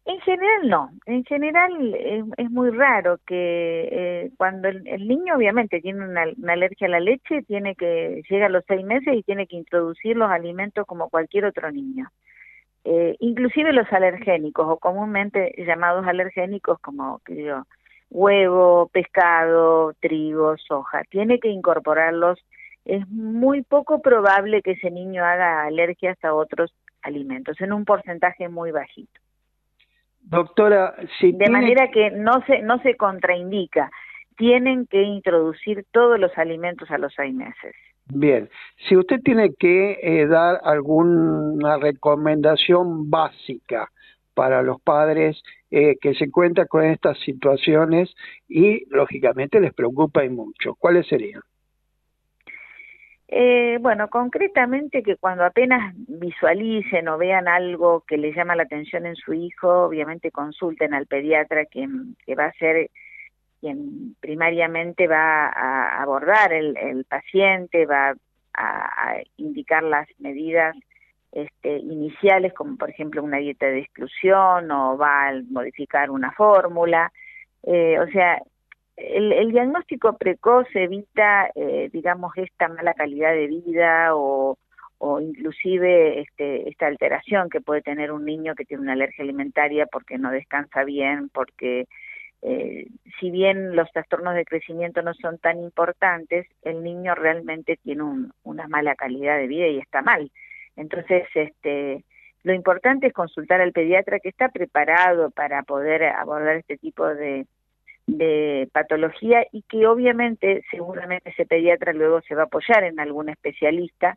En 0.06 0.18
general 0.20 0.68
no, 0.70 0.90
en 1.04 1.24
general 1.24 1.94
es, 2.38 2.50
muy 2.50 2.70
raro 2.70 3.18
que 3.26 3.88
eh, 3.92 4.30
cuando 4.38 4.68
el, 4.68 5.06
niño 5.06 5.36
obviamente 5.36 5.82
tiene 5.82 6.02
una, 6.08 6.24
alergia 6.50 6.86
a 6.86 6.90
la 6.90 7.00
leche, 7.00 7.42
tiene 7.42 7.74
que 7.74 8.22
llega 8.30 8.46
a 8.46 8.48
los 8.48 8.64
seis 8.66 8.82
meses 8.82 9.14
y 9.14 9.22
tiene 9.22 9.46
que 9.46 9.56
introducir 9.56 10.16
los 10.16 10.30
alimentos 10.30 10.86
como 10.86 11.10
cualquier 11.10 11.44
otro 11.44 11.70
niño. 11.70 12.08
Eh, 12.84 13.14
inclusive 13.20 13.74
los 13.74 13.92
alergénicos 13.92 14.66
o 14.66 14.78
comúnmente 14.78 15.52
llamados 15.58 16.06
alergénicos 16.06 16.78
como 16.78 17.18
que 17.26 17.34
digo, 17.34 17.66
huevo, 18.10 18.88
pescado, 18.92 19.94
trigo, 20.00 20.56
soja, 20.58 21.02
tiene 21.10 21.38
que 21.38 21.48
incorporarlos. 21.48 22.38
Es 22.84 23.06
muy 23.08 23.62
poco 23.62 24.00
probable 24.02 24.62
que 24.62 24.72
ese 24.72 24.90
niño 24.90 25.24
haga 25.24 25.64
alergias 25.64 26.18
a 26.24 26.34
otros 26.34 26.74
alimentos, 27.02 27.60
en 27.60 27.72
un 27.72 27.84
porcentaje 27.84 28.48
muy 28.48 28.72
bajito. 28.72 29.20
Doctora, 30.22 30.94
si 31.18 31.32
de 31.32 31.38
tiene- 31.38 31.52
manera 31.52 31.90
que 31.90 32.10
no 32.10 32.44
se 32.46 32.60
no 32.62 32.78
se 32.82 32.96
contraindica. 32.96 33.90
Tienen 34.36 34.86
que 34.86 35.02
introducir 35.02 35.84
todos 35.90 36.18
los 36.18 36.36
alimentos 36.38 36.90
a 36.90 36.96
los 36.98 37.12
seis 37.14 37.34
meses. 37.34 37.74
Bien, 38.06 38.48
si 38.88 38.96
usted 38.96 39.20
tiene 39.22 39.52
que 39.58 39.98
eh, 40.02 40.26
dar 40.26 40.60
alguna 40.64 41.76
recomendación 41.76 43.10
básica 43.10 43.90
para 44.34 44.62
los 44.62 44.80
padres 44.80 45.42
eh, 45.70 45.96
que 46.00 46.14
se 46.14 46.24
encuentran 46.24 46.66
con 46.66 46.84
estas 46.84 47.18
situaciones 47.20 48.14
y 48.48 48.84
lógicamente 48.88 49.60
les 49.60 49.74
preocupa 49.74 50.24
y 50.24 50.30
mucho, 50.30 50.74
¿cuáles 50.74 51.06
serían? 51.06 51.42
Eh, 53.32 53.78
bueno, 53.80 54.08
concretamente 54.08 55.04
que 55.04 55.16
cuando 55.16 55.44
apenas 55.44 55.94
visualicen 56.08 57.06
o 57.06 57.16
vean 57.16 57.46
algo 57.46 58.02
que 58.04 58.16
les 58.16 58.34
llama 58.34 58.56
la 58.56 58.64
atención 58.64 59.06
en 59.06 59.14
su 59.14 59.32
hijo, 59.32 59.84
obviamente 59.84 60.32
consulten 60.32 60.94
al 60.94 61.06
pediatra 61.06 61.66
quien, 61.66 62.16
que 62.26 62.34
va 62.34 62.46
a 62.46 62.52
ser 62.54 62.90
quien 63.60 64.16
primariamente 64.18 65.06
va 65.06 65.46
a 65.46 66.02
abordar 66.02 66.52
el, 66.52 66.76
el 66.76 67.04
paciente, 67.04 67.86
va 67.86 68.10
a, 68.10 68.16
a 68.54 69.22
indicar 69.36 69.84
las 69.84 70.08
medidas 70.18 70.74
este, 71.32 71.78
iniciales, 71.78 72.52
como 72.54 72.76
por 72.76 72.90
ejemplo 72.90 73.22
una 73.22 73.38
dieta 73.38 73.66
de 73.66 73.80
exclusión 73.80 74.70
o 74.70 74.96
va 74.96 75.28
a 75.28 75.42
modificar 75.50 76.10
una 76.10 76.32
fórmula. 76.32 77.12
Eh, 77.62 77.98
o 77.98 78.06
sea, 78.08 78.40
el, 78.96 79.32
el 79.32 79.52
diagnóstico 79.52 80.16
precoz 80.16 80.66
evita, 80.74 81.50
eh, 81.54 81.88
digamos, 81.92 82.32
esta 82.36 82.68
mala 82.68 82.94
calidad 82.94 83.32
de 83.32 83.46
vida 83.46 84.14
o, 84.14 84.58
o 84.98 85.20
inclusive 85.20 86.20
este, 86.20 86.68
esta 86.68 86.86
alteración 86.86 87.48
que 87.48 87.60
puede 87.60 87.82
tener 87.82 88.12
un 88.12 88.24
niño 88.24 88.54
que 88.54 88.64
tiene 88.64 88.82
una 88.82 88.92
alergia 88.92 89.24
alimentaria 89.24 89.86
porque 89.86 90.18
no 90.18 90.30
descansa 90.30 90.84
bien, 90.84 91.30
porque 91.30 91.86
eh, 92.42 92.86
si 93.18 93.30
bien 93.30 93.76
los 93.76 93.90
trastornos 93.92 94.34
de 94.34 94.44
crecimiento 94.44 95.02
no 95.02 95.14
son 95.14 95.38
tan 95.38 95.58
importantes, 95.58 96.46
el 96.62 96.82
niño 96.82 97.14
realmente 97.14 97.78
tiene 97.82 98.02
un, 98.02 98.32
una 98.42 98.66
mala 98.68 98.94
calidad 98.94 99.38
de 99.38 99.46
vida 99.46 99.68
y 99.68 99.78
está 99.78 100.02
mal. 100.02 100.30
Entonces, 100.80 101.24
este, 101.34 102.04
lo 102.42 102.54
importante 102.54 103.08
es 103.08 103.12
consultar 103.12 103.60
al 103.60 103.72
pediatra 103.72 104.18
que 104.18 104.30
está 104.30 104.48
preparado 104.48 105.30
para 105.30 105.62
poder 105.62 106.04
abordar 106.04 106.56
este 106.56 106.78
tipo 106.78 107.06
de, 107.06 107.46
de 108.06 108.66
patología 108.72 109.44
y 109.52 109.60
que 109.62 109.86
obviamente 109.86 110.64
seguramente 110.70 111.30
ese 111.30 111.44
pediatra 111.44 111.92
luego 111.92 112.22
se 112.22 112.34
va 112.34 112.42
a 112.42 112.44
apoyar 112.46 112.84
en 112.84 112.98
algún 112.98 113.28
especialista, 113.28 114.16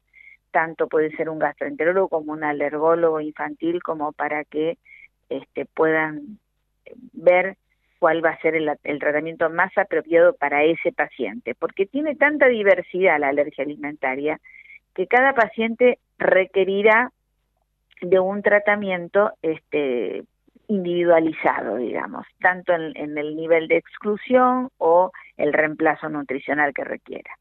tanto 0.51 0.87
puede 0.87 1.11
ser 1.17 1.29
un 1.29 1.39
gastroenterólogo 1.39 2.07
como 2.07 2.31
un 2.31 2.45
alergólogo 2.45 3.19
infantil, 3.19 3.83
como 3.83 4.13
para 4.13 4.45
que 4.45 4.77
este, 5.27 5.65
puedan 5.65 6.39
ver 7.11 7.57
cuál 7.99 8.23
va 8.23 8.29
a 8.29 8.41
ser 8.41 8.55
el, 8.55 8.71
el, 8.85 8.99
tratamiento 8.99 9.49
más 9.49 9.77
apropiado 9.77 10.33
para 10.33 10.63
ese 10.63 10.93
paciente, 10.93 11.55
porque 11.55 11.85
tiene 11.85 12.15
tanta 12.15 12.47
diversidad 12.47 13.19
la 13.19 13.29
alergia 13.29 13.65
alimentaria 13.65 14.39
que 14.93 15.07
cada 15.07 15.33
paciente 15.33 15.97
requerirá 16.23 17.11
de 18.01 18.19
un 18.19 18.41
tratamiento 18.41 19.31
este, 19.41 20.23
individualizado, 20.67 21.77
digamos, 21.77 22.25
tanto 22.41 22.73
en, 22.73 22.95
en, 22.97 23.17
el 23.17 23.35
nivel 23.35 23.67
de 23.67 23.77
exclusión 23.77 24.69
o 24.77 25.11
el 25.37 25.53
reemplazo 25.53 26.09
nutricional 26.09 26.73
que 26.73 26.83
requiera. 26.83 27.31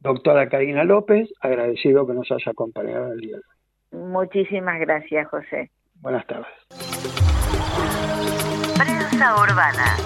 Doctora 0.00 0.48
Karina 0.48 0.84
López, 0.84 1.28
agradecido 1.40 2.06
que 2.06 2.12
nos 2.12 2.30
haya 2.30 2.52
acompañado 2.52 3.12
el 3.12 3.20
día. 3.20 3.38
Muchísimas 3.92 4.78
gracias, 4.80 5.26
José. 5.28 5.70
Buenas 6.00 6.26
tardes. 6.26 6.46
Prensa 8.76 9.34
urbana. 9.42 9.96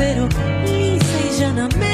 pero 0.00 0.26
lisa 0.64 1.18
y 1.28 1.38
llanamente, 1.38 1.78
sin 1.78 1.89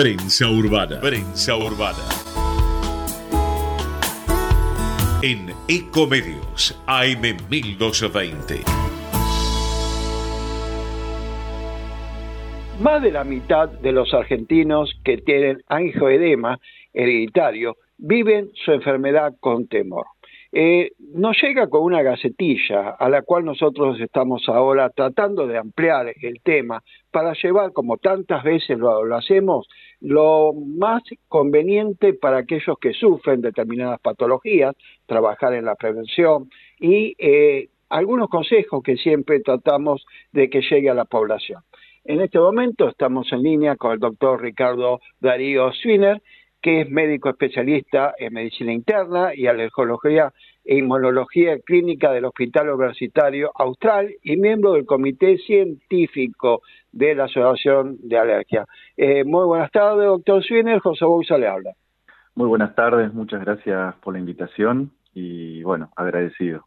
Prensa 0.00 0.48
Urbana. 0.48 1.00
Prensa 1.00 1.56
Urbana. 1.56 2.06
En 5.24 5.48
Ecomedios 5.66 6.80
AM 6.86 7.22
1220. 7.50 8.60
Más 12.80 13.02
de 13.02 13.10
la 13.10 13.24
mitad 13.24 13.68
de 13.68 13.90
los 13.90 14.14
argentinos 14.14 14.94
que 15.04 15.16
tienen 15.18 15.64
angioedema 15.66 16.60
hereditario 16.94 17.78
viven 17.96 18.52
su 18.54 18.70
enfermedad 18.70 19.34
con 19.40 19.66
temor. 19.66 20.06
Eh, 20.52 20.92
nos 21.12 21.36
llega 21.42 21.68
con 21.68 21.82
una 21.82 22.02
gacetilla 22.02 22.90
a 22.90 23.08
la 23.10 23.22
cual 23.22 23.44
nosotros 23.44 24.00
estamos 24.00 24.48
ahora 24.48 24.88
tratando 24.90 25.46
de 25.46 25.58
ampliar 25.58 26.14
el 26.22 26.40
tema 26.42 26.82
para 27.10 27.34
llevar, 27.34 27.72
como 27.72 27.98
tantas 27.98 28.44
veces 28.44 28.78
lo, 28.78 29.04
lo 29.04 29.16
hacemos, 29.16 29.68
lo 30.00 30.52
más 30.52 31.02
conveniente 31.28 32.14
para 32.14 32.38
aquellos 32.38 32.78
que 32.80 32.92
sufren 32.92 33.40
determinadas 33.40 34.00
patologías, 34.00 34.74
trabajar 35.06 35.54
en 35.54 35.64
la 35.64 35.74
prevención 35.74 36.50
y 36.78 37.14
eh, 37.18 37.68
algunos 37.88 38.28
consejos 38.28 38.82
que 38.82 38.96
siempre 38.96 39.40
tratamos 39.40 40.04
de 40.32 40.50
que 40.50 40.60
llegue 40.60 40.90
a 40.90 40.94
la 40.94 41.04
población. 41.04 41.62
En 42.04 42.20
este 42.20 42.38
momento 42.38 42.88
estamos 42.88 43.30
en 43.32 43.42
línea 43.42 43.76
con 43.76 43.92
el 43.92 43.98
doctor 43.98 44.40
Ricardo 44.40 45.00
Darío 45.20 45.72
Swiner, 45.72 46.22
que 46.60 46.82
es 46.82 46.90
médico 46.90 47.28
especialista 47.28 48.14
en 48.18 48.32
medicina 48.32 48.72
interna 48.72 49.34
y 49.34 49.46
alergología 49.46 50.32
e 50.68 50.76
inmunología 50.76 51.58
clínica 51.60 52.12
del 52.12 52.26
Hospital 52.26 52.68
Universitario 52.68 53.50
Austral 53.54 54.14
y 54.22 54.36
miembro 54.36 54.74
del 54.74 54.84
Comité 54.84 55.38
Científico 55.38 56.60
de 56.92 57.14
la 57.14 57.24
Asociación 57.24 57.96
de 58.02 58.18
Alergia. 58.18 58.66
Eh, 58.94 59.24
muy 59.24 59.46
buenas 59.46 59.70
tardes, 59.70 60.04
doctor 60.04 60.44
Swiner. 60.44 60.80
José 60.80 61.06
Bouza 61.06 61.38
le 61.38 61.48
habla. 61.48 61.72
Muy 62.34 62.48
buenas 62.48 62.74
tardes, 62.74 63.14
muchas 63.14 63.40
gracias 63.40 63.94
por 64.02 64.12
la 64.12 64.20
invitación 64.20 64.90
y 65.14 65.62
bueno, 65.62 65.88
agradecido. 65.96 66.66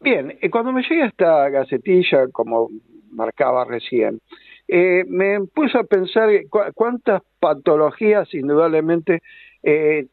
Bien, 0.00 0.38
eh, 0.40 0.48
cuando 0.48 0.72
me 0.72 0.82
llega 0.82 1.04
esta 1.04 1.50
gacetilla, 1.50 2.28
como 2.32 2.70
marcaba 3.10 3.66
recién, 3.66 4.20
eh, 4.68 5.04
me 5.06 5.40
puse 5.54 5.76
a 5.76 5.84
pensar 5.84 6.30
cu 6.48 6.60
cuántas 6.74 7.20
patologías 7.38 8.32
indudablemente 8.32 9.20
eh, 9.62 10.06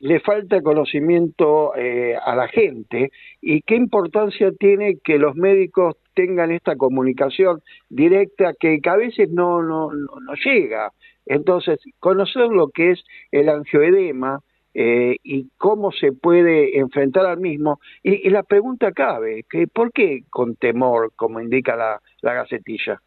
le 0.00 0.20
falta 0.20 0.62
conocimiento 0.62 1.74
eh, 1.76 2.14
a 2.16 2.34
la 2.34 2.48
gente 2.48 3.10
y 3.40 3.62
qué 3.62 3.74
importancia 3.74 4.52
tiene 4.52 4.98
que 5.02 5.18
los 5.18 5.36
médicos 5.36 5.96
tengan 6.14 6.50
esta 6.50 6.76
comunicación 6.76 7.62
directa 7.88 8.52
que, 8.58 8.80
a 8.84 8.96
veces 8.96 9.30
no, 9.30 9.62
no, 9.62 9.92
no, 9.92 10.20
no 10.20 10.34
llega. 10.44 10.92
Entonces, 11.26 11.78
conocer 12.00 12.48
lo 12.48 12.68
que 12.68 12.92
es 12.92 13.04
el 13.30 13.48
angioedema, 13.48 14.40
eh, 14.74 15.16
y 15.22 15.50
cómo 15.58 15.92
se 15.92 16.12
puede 16.12 16.78
enfrentar 16.78 17.26
al 17.26 17.38
mismo. 17.38 17.78
Y, 18.02 18.26
y, 18.26 18.30
la 18.30 18.42
pregunta 18.42 18.90
cabe, 18.92 19.44
que 19.48 19.66
¿por 19.66 19.92
qué 19.92 20.24
con 20.30 20.56
temor, 20.56 21.12
como 21.14 21.40
indica 21.40 21.76
la, 21.76 22.00
la 22.22 22.32
gacetilla? 22.32 22.98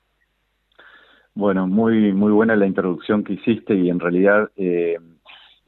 Bueno, 1.33 1.67
muy, 1.67 2.13
muy 2.13 2.31
buena 2.31 2.55
la 2.55 2.65
introducción 2.67 3.23
que 3.23 3.33
hiciste 3.33 3.73
y 3.75 3.89
en 3.89 3.99
realidad 3.99 4.51
eh, 4.55 4.97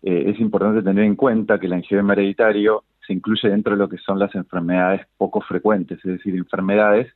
eh, 0.10 0.30
es 0.30 0.40
importante 0.40 0.82
tener 0.82 1.04
en 1.04 1.18
cuenta 1.18 1.60
que 1.60 1.66
el 1.66 1.74
angioedema 1.74 2.14
hereditario 2.14 2.86
se 3.06 3.12
incluye 3.12 3.50
dentro 3.50 3.74
de 3.74 3.78
lo 3.78 3.90
que 3.90 3.98
son 3.98 4.18
las 4.18 4.34
enfermedades 4.36 5.02
poco 5.18 5.42
frecuentes, 5.42 5.98
es 5.98 6.14
decir, 6.14 6.34
enfermedades 6.34 7.12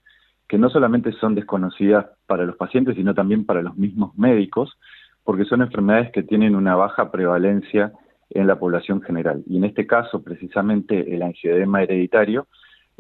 que 0.46 0.58
no 0.58 0.70
solamente 0.70 1.14
son 1.14 1.34
desconocidas 1.34 2.08
para 2.28 2.44
los 2.44 2.58
pacientes, 2.58 2.98
sino 2.98 3.14
también 3.14 3.46
para 3.46 3.62
los 3.62 3.78
mismos 3.78 4.14
médicos, 4.18 4.78
porque 5.24 5.46
son 5.46 5.62
enfermedades 5.62 6.12
que 6.12 6.24
tienen 6.24 6.54
una 6.54 6.76
baja 6.76 7.10
prevalencia 7.12 7.94
en 8.30 8.46
la 8.46 8.60
población 8.60 9.02
general. 9.02 9.42
Y 9.48 9.56
en 9.56 9.64
este 9.64 9.88
caso, 9.88 10.22
precisamente, 10.22 11.16
el 11.16 11.24
angioedema 11.24 11.84
hereditario 11.84 12.48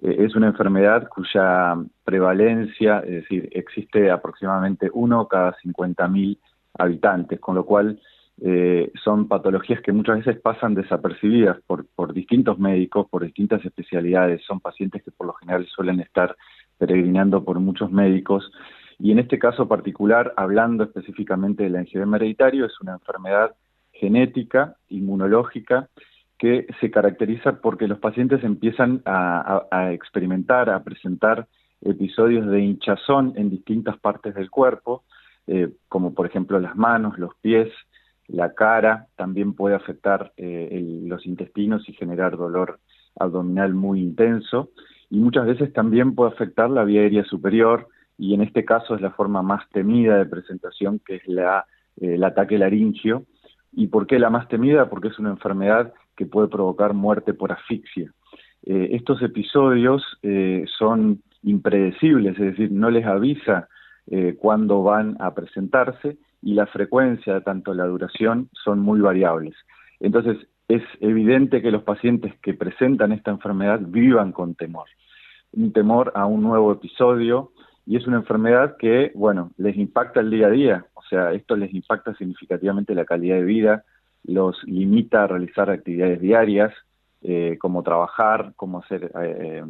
eh, 0.01 0.15
es 0.19 0.37
una 0.37 0.47
enfermedad 0.47 1.09
cuya 1.09 1.75
prevalencia, 2.05 2.99
es 2.99 3.23
decir, 3.23 3.49
existe 3.51 4.09
aproximadamente 4.09 4.89
uno 4.93 5.27
cada 5.27 5.53
50.000 5.57 6.37
habitantes, 6.79 7.41
con 7.41 7.55
lo 7.55 7.65
cual 7.65 7.99
eh, 8.43 8.91
son 9.03 9.27
patologías 9.27 9.81
que 9.81 9.91
muchas 9.91 10.25
veces 10.25 10.41
pasan 10.41 10.73
desapercibidas 10.73 11.59
por, 11.67 11.85
distintos 12.11 12.57
médicos, 12.57 13.07
por 13.07 13.23
distintas 13.23 13.63
especialidades, 13.63 14.43
son 14.45 14.59
pacientes 14.59 15.03
que 15.03 15.11
por 15.11 15.27
lo 15.27 15.33
general 15.33 15.67
suelen 15.67 15.99
estar 15.99 16.35
peregrinando 16.79 17.43
por 17.43 17.59
muchos 17.59 17.91
médicos. 17.91 18.51
Y 18.97 19.11
en 19.11 19.19
este 19.19 19.37
caso 19.37 19.67
particular, 19.67 20.33
hablando 20.37 20.83
específicamente 20.83 21.63
del 21.63 21.75
angioedema 21.75 22.17
hereditario, 22.17 22.65
es 22.65 22.81
una 22.81 22.93
enfermedad 22.93 23.53
genética, 23.93 24.75
inmunológica, 24.89 25.89
que 26.39 26.65
se 26.79 26.89
caracteriza 26.89 27.61
porque 27.61 27.87
los 27.87 27.99
pacientes 27.99 28.43
empiezan 28.43 29.03
a, 29.05 29.91
experimentar, 29.91 30.71
a 30.71 30.83
presentar 30.83 31.45
episodios 31.81 32.47
de 32.47 32.59
hinchazón 32.59 33.33
en 33.35 33.51
distintas 33.51 33.99
partes 33.99 34.33
del 34.33 34.49
cuerpo, 34.49 35.03
eh, 35.45 35.69
como 35.87 36.15
por 36.15 36.25
ejemplo 36.25 36.59
las 36.59 36.75
manos, 36.75 37.19
los 37.19 37.35
pies, 37.41 37.69
la 38.31 38.53
cara, 38.53 39.07
también 39.17 39.53
puede 39.53 39.75
afectar 39.75 40.31
eh, 40.37 41.01
los 41.05 41.25
intestinos 41.25 41.87
y 41.89 41.93
generar 41.93 42.37
dolor 42.37 42.79
abdominal 43.19 43.73
muy 43.73 43.99
intenso, 43.99 44.69
y 45.09 45.19
muchas 45.19 45.45
veces 45.45 45.73
también 45.73 46.15
puede 46.15 46.31
afectar 46.31 46.69
la 46.69 46.85
vía 46.85 47.01
aérea 47.01 47.25
superior, 47.25 47.87
y 48.17 48.33
en 48.33 48.41
este 48.41 48.63
caso 48.63 48.95
es 48.95 49.01
la 49.01 49.11
forma 49.11 49.41
más 49.41 49.67
temida 49.71 50.17
de 50.17 50.25
presentación, 50.25 51.01
que 51.05 51.15
es 51.15 51.27
la, 51.27 51.65
eh, 51.99 52.15
el 52.15 52.23
ataque 52.23 52.57
laringio, 52.57 53.25
¿Y 53.73 53.87
por 53.87 54.05
qué 54.05 54.19
la 54.19 54.29
más 54.29 54.49
temida? 54.49 54.89
Porque 54.89 55.07
es 55.07 55.17
una 55.17 55.29
enfermedad 55.29 55.93
que 56.17 56.25
puede 56.25 56.49
provocar 56.49 56.93
muerte 56.93 57.33
por 57.33 57.53
asfixia. 57.53 58.11
Eh, 58.65 58.89
estos 58.91 59.21
episodios 59.21 60.03
son 60.77 61.21
impredecibles, 61.41 62.33
es 62.37 62.47
decir, 62.47 62.69
no 62.69 62.89
les 62.89 63.05
avisa 63.05 63.69
cuándo 64.39 64.83
van 64.83 65.15
a 65.21 65.33
presentarse 65.33 66.17
y 66.41 66.53
la 66.53 66.65
frecuencia, 66.67 67.41
tanto 67.41 67.73
la 67.73 67.85
duración, 67.85 68.49
son 68.63 68.79
muy 68.79 68.99
variables. 68.99 69.55
Entonces, 69.99 70.37
es 70.67 70.83
evidente 70.99 71.61
que 71.61 71.71
los 71.71 71.83
pacientes 71.83 72.33
que 72.41 72.53
presentan 72.53 73.11
esta 73.11 73.31
enfermedad 73.31 73.79
vivan 73.81 74.31
con 74.31 74.55
temor, 74.55 74.87
un 75.51 75.73
temor 75.73 76.11
a 76.15 76.25
un 76.25 76.41
nuevo 76.41 76.71
episodio 76.71 77.51
y 77.85 77.97
es 77.97 78.07
una 78.07 78.17
enfermedad 78.17 78.77
que, 78.77 79.11
bueno, 79.15 79.51
les 79.57 79.75
impacta 79.75 80.21
el 80.21 80.29
día 80.29 80.47
a 80.47 80.51
día, 80.51 80.85
o 80.93 81.01
sea, 81.03 81.33
esto 81.33 81.55
les 81.57 81.73
impacta 81.73 82.15
significativamente 82.15 82.95
la 82.95 83.05
calidad 83.05 83.35
de 83.35 83.43
vida, 83.43 83.83
los 84.23 84.63
limita 84.63 85.23
a 85.23 85.27
realizar 85.27 85.69
actividades 85.69 86.21
diarias, 86.21 86.73
eh, 87.23 87.57
como 87.59 87.83
trabajar, 87.83 88.53
como 88.55 88.79
hacer 88.79 89.11
eh, 89.21 89.63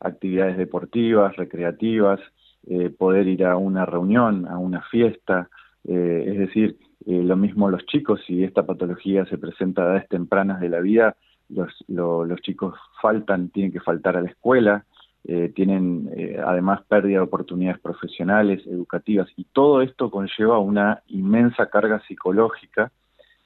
actividades 0.00 0.56
deportivas, 0.56 1.36
recreativas, 1.36 2.20
eh, 2.66 2.90
poder 2.90 3.28
ir 3.28 3.44
a 3.44 3.56
una 3.56 3.86
reunión, 3.86 4.46
a 4.48 4.58
una 4.58 4.82
fiesta, 4.82 5.48
eh, 5.86 6.24
es 6.26 6.38
decir, 6.38 6.76
eh, 7.06 7.22
lo 7.22 7.36
mismo 7.36 7.70
los 7.70 7.84
chicos, 7.86 8.20
si 8.26 8.44
esta 8.44 8.64
patología 8.66 9.24
se 9.26 9.38
presenta 9.38 9.82
a 9.82 9.86
edades 9.86 10.08
tempranas 10.08 10.60
de 10.60 10.68
la 10.68 10.80
vida, 10.80 11.16
los, 11.48 11.72
lo- 11.88 12.24
los 12.24 12.40
chicos 12.42 12.74
faltan, 13.00 13.50
tienen 13.50 13.72
que 13.72 13.80
faltar 13.80 14.16
a 14.16 14.22
la 14.22 14.28
escuela, 14.30 14.84
eh, 15.24 15.50
tienen 15.54 16.10
además 16.46 16.82
pérdida 16.88 17.18
de 17.18 17.24
oportunidades 17.24 17.80
profesionales, 17.80 18.66
educativas, 18.66 19.28
y 19.36 19.44
todo 19.44 19.82
esto 19.82 20.10
conlleva 20.10 20.58
una 20.58 21.02
inmensa 21.08 21.66
carga 21.66 22.00
psicológica 22.06 22.92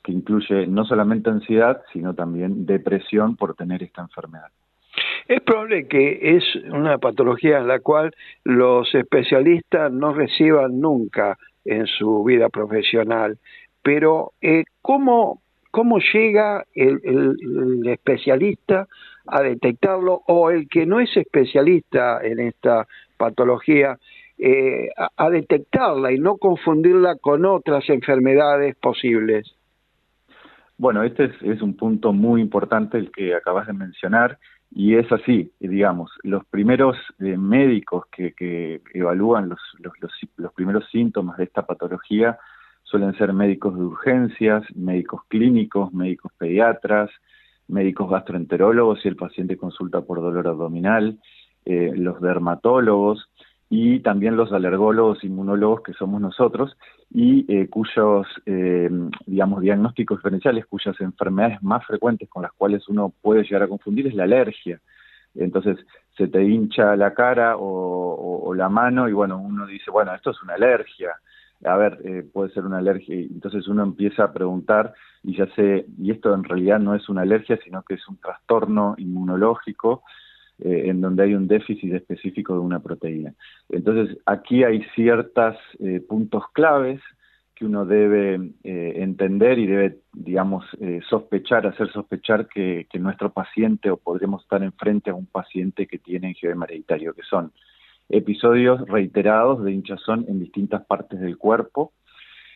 que 0.04 0.12
incluye 0.12 0.66
no 0.66 0.84
solamente 0.84 1.30
ansiedad, 1.30 1.80
sino 1.92 2.14
también 2.14 2.66
depresión 2.66 3.36
por 3.36 3.54
tener 3.54 3.82
esta 3.82 4.02
enfermedad. 4.02 4.48
Es 5.28 5.40
probable 5.42 5.86
que 5.86 6.36
es 6.36 6.44
una 6.72 6.98
patología 6.98 7.58
en 7.58 7.68
la 7.68 7.78
cual 7.78 8.12
los 8.44 8.92
especialistas 8.94 9.92
no 9.92 10.12
reciban 10.12 10.80
nunca 10.80 11.38
en 11.64 11.86
su 11.86 12.24
vida 12.24 12.48
profesional, 12.48 13.38
pero 13.82 14.32
eh, 14.40 14.64
¿cómo, 14.80 15.42
¿cómo 15.70 15.98
llega 16.12 16.64
el, 16.74 17.82
especialista 17.86 18.86
a 19.26 19.42
detectarlo 19.42 20.22
o 20.26 20.50
el 20.50 20.68
que 20.68 20.86
no 20.86 21.00
es 21.00 21.16
especialista 21.16 22.20
en 22.22 22.40
esta 22.40 22.86
patología 23.16 23.98
eh, 24.38 24.88
a, 25.16 25.30
detectarla 25.30 26.12
y 26.12 26.18
no 26.18 26.36
confundirla 26.36 27.16
con 27.16 27.44
otras 27.44 27.88
enfermedades 27.88 28.74
posibles? 28.76 29.54
Bueno, 30.78 31.04
este 31.04 31.26
es, 31.26 31.42
es 31.42 31.62
un 31.62 31.76
punto 31.76 32.12
muy 32.12 32.40
importante 32.40 32.98
el 32.98 33.12
que 33.12 33.34
acabas 33.34 33.68
de 33.68 33.72
mencionar 33.72 34.38
y 34.74 34.96
es 34.96 35.10
así, 35.12 35.52
digamos, 35.60 36.10
los 36.22 36.44
primeros 36.46 36.96
eh, 37.18 37.36
médicos 37.36 38.06
que, 38.10 38.32
que 38.32 38.80
evalúan 38.94 39.50
los, 39.50 39.60
los, 39.80 39.92
los, 40.36 40.52
primeros 40.54 40.88
síntomas 40.90 41.36
de 41.36 41.44
esta 41.44 41.66
patología 41.66 42.38
suelen 42.82 43.14
ser 43.18 43.34
médicos 43.34 43.74
de 43.76 43.82
urgencias, 43.82 44.64
médicos 44.74 45.22
clínicos, 45.28 45.92
médicos 45.92 46.32
pediatras, 46.38 47.10
médicos 47.68 48.10
gastroenterólogos 48.10 49.02
si 49.02 49.08
el 49.08 49.16
paciente 49.16 49.58
consulta 49.58 50.00
por 50.00 50.20
dolor 50.20 50.48
abdominal, 50.48 51.18
eh, 51.64 51.92
los 51.94 52.20
dermatólogos 52.20 53.28
y 53.74 54.00
también 54.00 54.36
los 54.36 54.52
alergólogos, 54.52 55.24
inmunólogos 55.24 55.80
que 55.82 55.94
somos 55.94 56.20
nosotros 56.20 56.76
y 57.10 57.46
eh, 57.50 57.68
cuyos, 57.70 58.26
eh, 58.44 58.90
digamos, 59.26 59.62
diagnósticos 59.62 60.18
diferenciales, 60.18 60.66
cuyas 60.66 61.00
enfermedades 61.00 61.62
más 61.62 61.84
frecuentes 61.86 62.28
con 62.28 62.42
las 62.42 62.52
cuales 62.52 62.86
uno 62.88 63.14
puede 63.22 63.44
llegar 63.44 63.62
a 63.62 63.68
confundir 63.68 64.06
es 64.08 64.14
la 64.14 64.24
alergia. 64.24 64.78
Entonces, 65.34 65.78
se 66.16 66.28
te 66.28 66.44
hincha 66.44 66.94
la 66.96 67.14
cara 67.14 67.56
o, 67.56 68.42
o- 68.48 68.54
la 68.54 68.68
mano 68.68 69.08
y 69.08 69.12
bueno, 69.14 69.38
uno 69.38 69.66
dice, 69.66 69.90
bueno, 69.90 70.14
esto 70.14 70.30
es 70.30 70.42
una 70.42 70.54
alergia. 70.54 71.12
A 71.64 71.76
ver, 71.76 71.98
eh, 72.04 72.24
puede 72.30 72.50
ser 72.50 72.64
una 72.66 72.78
alergia. 72.78 73.14
Entonces 73.16 73.66
uno 73.68 73.82
empieza 73.82 74.24
a 74.24 74.32
preguntar 74.32 74.92
y 75.22 75.34
ya 75.36 75.46
sé, 75.54 75.86
y 75.98 76.10
esto 76.10 76.34
en 76.34 76.44
realidad 76.44 76.78
no 76.80 76.94
es 76.94 77.08
una 77.08 77.22
alergia, 77.22 77.58
sino 77.64 77.82
que 77.82 77.94
es 77.94 78.06
un 78.08 78.18
trastorno 78.18 78.94
inmunológico 78.98 80.02
eh, 80.64 80.84
en 80.86 81.00
donde 81.00 81.24
hay 81.24 81.34
un 81.34 81.48
déficit 81.48 81.92
específico 81.92 82.54
de 82.54 82.60
una 82.60 82.80
proteína. 82.80 83.34
Entonces, 83.68 84.16
aquí 84.26 84.64
hay 84.64 84.82
ciertos 84.94 85.56
puntos 86.08 86.44
claves 86.52 87.00
que 87.54 87.66
uno 87.66 87.84
debe 87.84 88.52
eh, 88.64 88.94
entender 88.96 89.58
y 89.58 89.66
debe, 89.66 89.98
digamos, 90.12 90.64
eh, 90.80 91.00
sospechar, 91.08 91.66
hacer 91.66 91.92
sospechar 91.92 92.48
que, 92.48 92.86
nuestro 92.98 93.32
paciente 93.32 93.90
o 93.90 93.96
podremos 93.96 94.42
estar 94.42 94.62
enfrente 94.62 95.10
a 95.10 95.14
un 95.14 95.26
paciente 95.26 95.86
que 95.86 95.98
tiene 95.98 96.28
angiodema 96.28 96.64
hereditario, 96.64 97.14
que 97.14 97.22
son 97.22 97.52
episodios 98.08 98.86
reiterados 98.88 99.62
de 99.64 99.72
hinchazón 99.72 100.24
en 100.28 100.40
distintas 100.40 100.84
partes 100.86 101.20
del 101.20 101.36
cuerpo, 101.36 101.92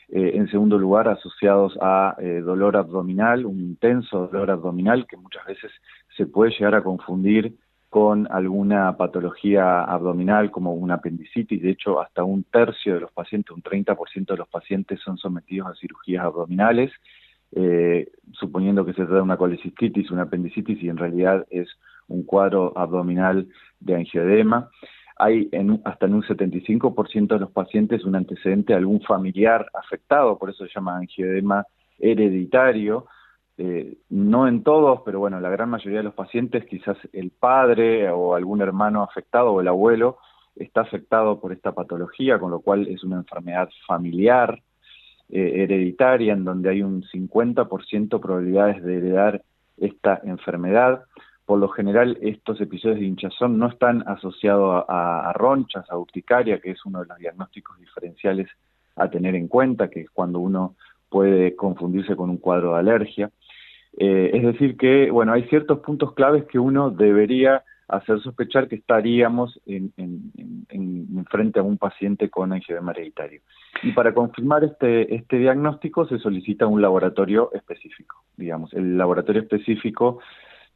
eh, 0.08 0.32
en 0.34 0.48
segundo 0.48 0.78
lugar, 0.78 1.08
asociados 1.08 1.76
a 1.80 2.16
eh, 2.18 2.40
dolor 2.40 2.76
abdominal, 2.76 3.44
un 3.44 3.60
intenso 3.60 4.28
dolor 4.28 4.50
abdominal 4.50 5.06
que 5.06 5.16
muchas 5.16 5.44
veces 5.46 5.72
se 6.16 6.26
puede 6.26 6.52
llegar 6.52 6.76
a 6.76 6.82
confundir 6.82 7.54
con 7.88 8.26
alguna 8.30 8.96
patología 8.96 9.84
abdominal 9.84 10.50
como 10.50 10.74
una 10.74 10.94
apendicitis. 10.94 11.62
De 11.62 11.70
hecho, 11.70 12.00
hasta 12.00 12.24
un 12.24 12.44
tercio 12.44 12.94
de 12.94 13.00
los 13.00 13.12
pacientes, 13.12 13.54
un 13.54 13.62
30% 13.62 14.26
de 14.26 14.36
los 14.36 14.48
pacientes 14.48 15.00
son 15.00 15.16
sometidos 15.18 15.68
a 15.68 15.74
cirugías 15.74 16.24
abdominales, 16.24 16.90
eh, 17.52 18.08
suponiendo 18.32 18.84
que 18.84 18.92
se 18.92 19.02
trata 19.02 19.14
de 19.14 19.22
una 19.22 19.36
colecistitis, 19.36 20.10
una 20.10 20.22
apendicitis, 20.22 20.82
y 20.82 20.88
en 20.88 20.96
realidad 20.96 21.46
es 21.50 21.68
un 22.08 22.24
cuadro 22.24 22.76
abdominal 22.76 23.48
de 23.80 23.94
angioedema. 23.94 24.68
Hay 25.18 25.48
en, 25.52 25.80
hasta 25.84 26.06
en 26.06 26.14
un 26.14 26.22
75% 26.22 27.28
de 27.28 27.38
los 27.38 27.50
pacientes 27.50 28.04
un 28.04 28.16
antecedente 28.16 28.72
de 28.72 28.78
algún 28.78 29.00
familiar 29.00 29.66
afectado, 29.72 30.38
por 30.38 30.50
eso 30.50 30.66
se 30.66 30.72
llama 30.74 30.98
angioedema 30.98 31.64
hereditario. 31.98 33.06
Eh, 33.58 33.96
no 34.10 34.46
en 34.48 34.62
todos, 34.62 35.00
pero 35.04 35.18
bueno, 35.18 35.40
la 35.40 35.48
gran 35.48 35.70
mayoría 35.70 35.98
de 35.98 36.04
los 36.04 36.14
pacientes, 36.14 36.66
quizás 36.66 36.98
el 37.12 37.30
padre 37.30 38.10
o 38.10 38.34
algún 38.34 38.60
hermano 38.60 39.02
afectado 39.02 39.52
o 39.52 39.60
el 39.60 39.68
abuelo 39.68 40.18
está 40.54 40.82
afectado 40.82 41.40
por 41.40 41.52
esta 41.52 41.72
patología, 41.72 42.38
con 42.38 42.50
lo 42.50 42.60
cual 42.60 42.86
es 42.86 43.02
una 43.02 43.16
enfermedad 43.16 43.70
familiar, 43.86 44.62
eh, 45.30 45.62
hereditaria, 45.62 46.34
en 46.34 46.44
donde 46.44 46.70
hay 46.70 46.82
un 46.82 47.02
50% 47.02 48.20
probabilidades 48.20 48.82
de 48.82 48.98
heredar 48.98 49.42
esta 49.78 50.20
enfermedad. 50.24 51.04
Por 51.46 51.58
lo 51.58 51.68
general, 51.68 52.18
estos 52.20 52.60
episodios 52.60 53.00
de 53.00 53.06
hinchazón 53.06 53.58
no 53.58 53.68
están 53.68 54.02
asociados 54.06 54.84
a, 54.88 55.30
a 55.30 55.32
ronchas, 55.32 55.90
a 55.90 55.96
urticaria, 55.96 56.60
que 56.60 56.72
es 56.72 56.84
uno 56.84 57.00
de 57.00 57.06
los 57.06 57.18
diagnósticos 57.18 57.78
diferenciales 57.78 58.48
a 58.96 59.08
tener 59.08 59.34
en 59.34 59.48
cuenta, 59.48 59.88
que 59.88 60.02
es 60.02 60.10
cuando 60.10 60.40
uno 60.40 60.76
puede 61.08 61.54
confundirse 61.54 62.16
con 62.16 62.30
un 62.30 62.38
cuadro 62.38 62.74
de 62.74 62.80
alergia. 62.80 63.30
Eh, 63.96 64.30
es 64.34 64.42
decir 64.42 64.76
que, 64.76 65.10
bueno, 65.10 65.32
hay 65.32 65.44
ciertos 65.44 65.80
puntos 65.80 66.14
claves 66.14 66.44
que 66.44 66.58
uno 66.58 66.90
debería 66.90 67.64
hacer 67.88 68.20
sospechar 68.20 68.66
que 68.68 68.74
estaríamos 68.76 69.60
en, 69.64 69.92
en, 69.96 70.32
en- 70.36 70.66
en 71.16 71.24
frente 71.26 71.60
a 71.60 71.62
un 71.62 71.78
paciente 71.78 72.28
con 72.28 72.52
angioedema 72.52 72.90
hereditario. 72.92 73.40
Y 73.82 73.92
para 73.92 74.12
confirmar 74.12 74.64
este, 74.64 75.14
este 75.14 75.38
diagnóstico 75.38 76.06
se 76.06 76.18
solicita 76.18 76.66
un 76.66 76.82
laboratorio 76.82 77.50
específico, 77.52 78.24
digamos, 78.36 78.72
el 78.74 78.98
laboratorio 78.98 79.42
específico 79.42 80.18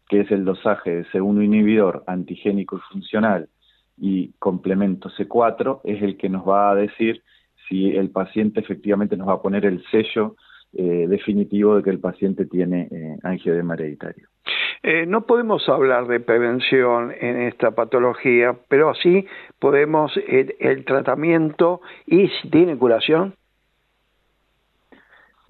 que 0.08 0.20
es 0.20 0.30
el 0.30 0.44
dosaje 0.44 0.90
de 0.96 1.04
C1 1.06 1.44
inhibidor 1.44 2.02
antigénico 2.06 2.76
y 2.76 2.92
funcional 2.92 3.48
y 3.96 4.32
complemento 4.38 5.08
C4, 5.10 5.80
es 5.84 6.02
el 6.02 6.16
que 6.16 6.28
nos 6.28 6.48
va 6.48 6.70
a 6.70 6.74
decir 6.74 7.22
si 7.68 7.94
el 7.96 8.10
paciente 8.10 8.60
efectivamente 8.60 9.16
nos 9.16 9.28
va 9.28 9.34
a 9.34 9.42
poner 9.42 9.64
el 9.66 9.84
sello 9.90 10.36
eh, 10.72 11.06
definitivo 11.08 11.76
de 11.76 11.82
que 11.82 11.90
el 11.90 11.98
paciente 11.98 12.46
tiene 12.46 12.88
eh, 12.90 13.16
angioedema 13.22 13.74
hereditario. 13.74 14.28
Eh, 14.82 15.04
no 15.06 15.26
podemos 15.26 15.68
hablar 15.68 16.06
de 16.06 16.20
prevención 16.20 17.12
en 17.20 17.42
esta 17.42 17.72
patología, 17.72 18.56
pero 18.68 18.94
sí 18.94 19.26
podemos 19.58 20.16
el, 20.26 20.54
el 20.58 20.84
tratamiento 20.84 21.82
y 22.06 22.28
si 22.28 22.48
tiene 22.48 22.76
curación. 22.76 23.34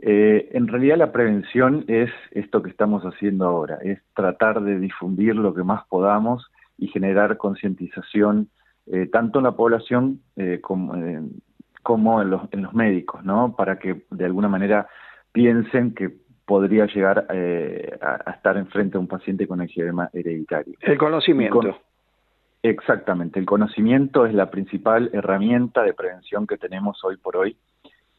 Eh, 0.03 0.49
en 0.53 0.67
realidad 0.67 0.97
la 0.97 1.13
prevención 1.13 1.85
es 1.87 2.11
esto 2.31 2.63
que 2.63 2.71
estamos 2.71 3.03
haciendo 3.05 3.47
ahora, 3.47 3.79
es 3.83 4.01
tratar 4.15 4.63
de 4.63 4.79
difundir 4.79 5.37
lo 5.37 5.55
que 5.55 5.63
más 5.63 5.87
podamos 5.89 6.51
y 6.79 6.89
generar 6.89 7.37
concientización 7.37 8.49
eh, 8.87 9.07
tanto 9.07 9.39
en 9.39 9.45
la 9.45 9.53
población 9.53 10.21
eh, 10.37 10.59
como, 10.61 10.97
eh, 10.97 11.21
como 11.83 12.23
en, 12.23 12.31
los, 12.31 12.43
en 12.51 12.63
los 12.63 12.75
médicos, 12.75 13.23
¿no? 13.25 13.55
Para 13.57 13.79
que 13.79 14.03
de 14.11 14.25
alguna 14.25 14.49
manera 14.49 14.89
piensen 15.33 15.95
que 15.95 16.11
podría 16.45 16.87
llegar 16.87 17.27
eh, 17.33 17.97
a, 18.03 18.31
a 18.31 18.33
estar 18.33 18.57
enfrente 18.57 18.97
a 18.97 19.01
un 19.01 19.07
paciente 19.07 19.47
con 19.47 19.61
angioedema 19.61 20.11
hereditario. 20.13 20.75
El 20.81 20.99
conocimiento. 20.99 21.61
Con- 21.61 21.75
Exactamente, 22.63 23.41
el 23.41 23.47
conocimiento 23.47 24.27
es 24.27 24.35
la 24.35 24.51
principal 24.51 25.09
herramienta 25.15 25.83
de 25.83 25.95
prevención 25.95 26.47
que 26.47 26.59
tenemos 26.59 27.03
hoy 27.05 27.17
por 27.17 27.37
hoy. 27.37 27.57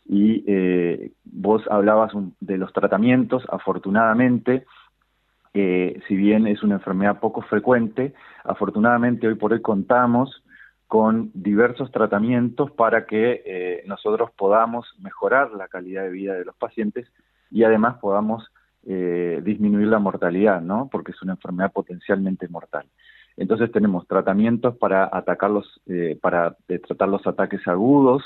Y 0.07 0.43
eh, 0.47 1.11
vos 1.25 1.61
hablabas 1.69 2.13
un- 2.15 2.33
de 2.39 2.57
los 2.57 2.73
tratamientos, 2.73 3.43
afortunadamente, 3.51 4.65
eh, 5.53 6.01
si 6.07 6.15
bien 6.15 6.47
es 6.47 6.63
una 6.63 6.75
enfermedad 6.75 7.19
poco 7.19 7.41
frecuente, 7.43 8.13
afortunadamente 8.43 9.27
hoy 9.27 9.35
por 9.35 9.53
hoy 9.53 9.61
contamos 9.61 10.43
con 10.91 11.31
diversos 11.33 11.89
tratamientos 11.89 12.69
para 12.71 13.05
que 13.05 13.41
eh, 13.45 13.83
nosotros 13.87 14.29
podamos 14.37 14.93
mejorar 14.99 15.51
la 15.53 15.69
calidad 15.69 16.03
de 16.03 16.09
vida 16.09 16.33
de 16.33 16.43
los 16.43 16.53
pacientes 16.57 17.07
y 17.49 17.63
además 17.63 17.99
podamos 18.01 18.51
eh, 18.85 19.39
disminuir 19.41 19.87
la 19.87 19.99
mortalidad, 19.99 20.59
¿no? 20.59 20.89
Porque 20.91 21.13
es 21.13 21.21
una 21.21 21.31
enfermedad 21.31 21.71
potencialmente 21.71 22.49
mortal. 22.49 22.87
Entonces 23.37 23.71
tenemos 23.71 24.05
tratamientos 24.05 24.75
para 24.75 25.09
atacar 25.09 25.51
los, 25.51 25.81
eh, 25.85 26.19
para 26.21 26.57
tratar 26.85 27.07
los 27.07 27.25
ataques 27.25 27.65
agudos 27.69 28.23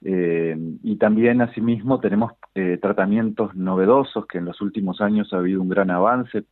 y 0.00 0.96
también 0.96 1.42
asimismo 1.42 2.00
tenemos 2.00 2.32
tratamientos 2.80 3.54
novedosos 3.54 4.24
que 4.26 4.38
en 4.38 4.46
los 4.46 4.62
últimos 4.62 5.02
años 5.02 5.30
ha 5.34 5.36
habido 5.36 5.60
un 5.60 5.68
gran 5.68 5.90
avance, 5.90 6.44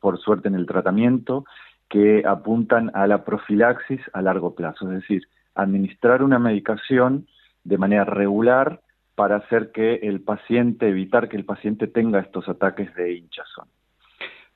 por 0.00 0.18
suerte 0.18 0.48
en 0.48 0.56
el 0.56 0.66
tratamiento, 0.66 1.44
que 1.92 2.22
apuntan 2.26 2.90
a 2.94 3.06
la 3.06 3.22
profilaxis 3.22 4.00
a 4.14 4.22
largo 4.22 4.54
plazo, 4.54 4.90
es 4.90 5.02
decir, 5.02 5.24
administrar 5.54 6.22
una 6.22 6.38
medicación 6.38 7.26
de 7.64 7.76
manera 7.76 8.06
regular 8.06 8.80
para 9.14 9.36
hacer 9.36 9.72
que 9.72 9.96
el 9.96 10.22
paciente, 10.22 10.88
evitar 10.88 11.28
que 11.28 11.36
el 11.36 11.44
paciente 11.44 11.88
tenga 11.88 12.20
estos 12.20 12.48
ataques 12.48 12.94
de 12.94 13.12
hinchazón. 13.12 13.68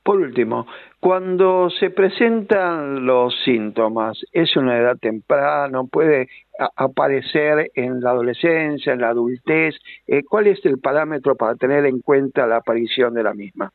Por 0.01 0.19
último, 0.19 0.65
cuando 0.99 1.69
se 1.69 1.91
presentan 1.91 3.05
los 3.05 3.35
síntomas, 3.45 4.17
¿es 4.31 4.57
una 4.57 4.75
edad 4.75 4.97
temprana? 4.97 5.83
¿Puede 5.83 6.29
aparecer 6.75 7.69
en 7.75 8.01
la 8.01 8.11
adolescencia, 8.11 8.93
en 8.93 9.01
la 9.01 9.09
adultez? 9.09 9.75
Eh, 10.07 10.23
¿Cuál 10.23 10.47
es 10.47 10.65
el 10.65 10.79
parámetro 10.79 11.35
para 11.35 11.53
tener 11.53 11.85
en 11.85 11.99
cuenta 11.99 12.47
la 12.47 12.57
aparición 12.57 13.13
de 13.13 13.23
la 13.23 13.35
misma? 13.35 13.71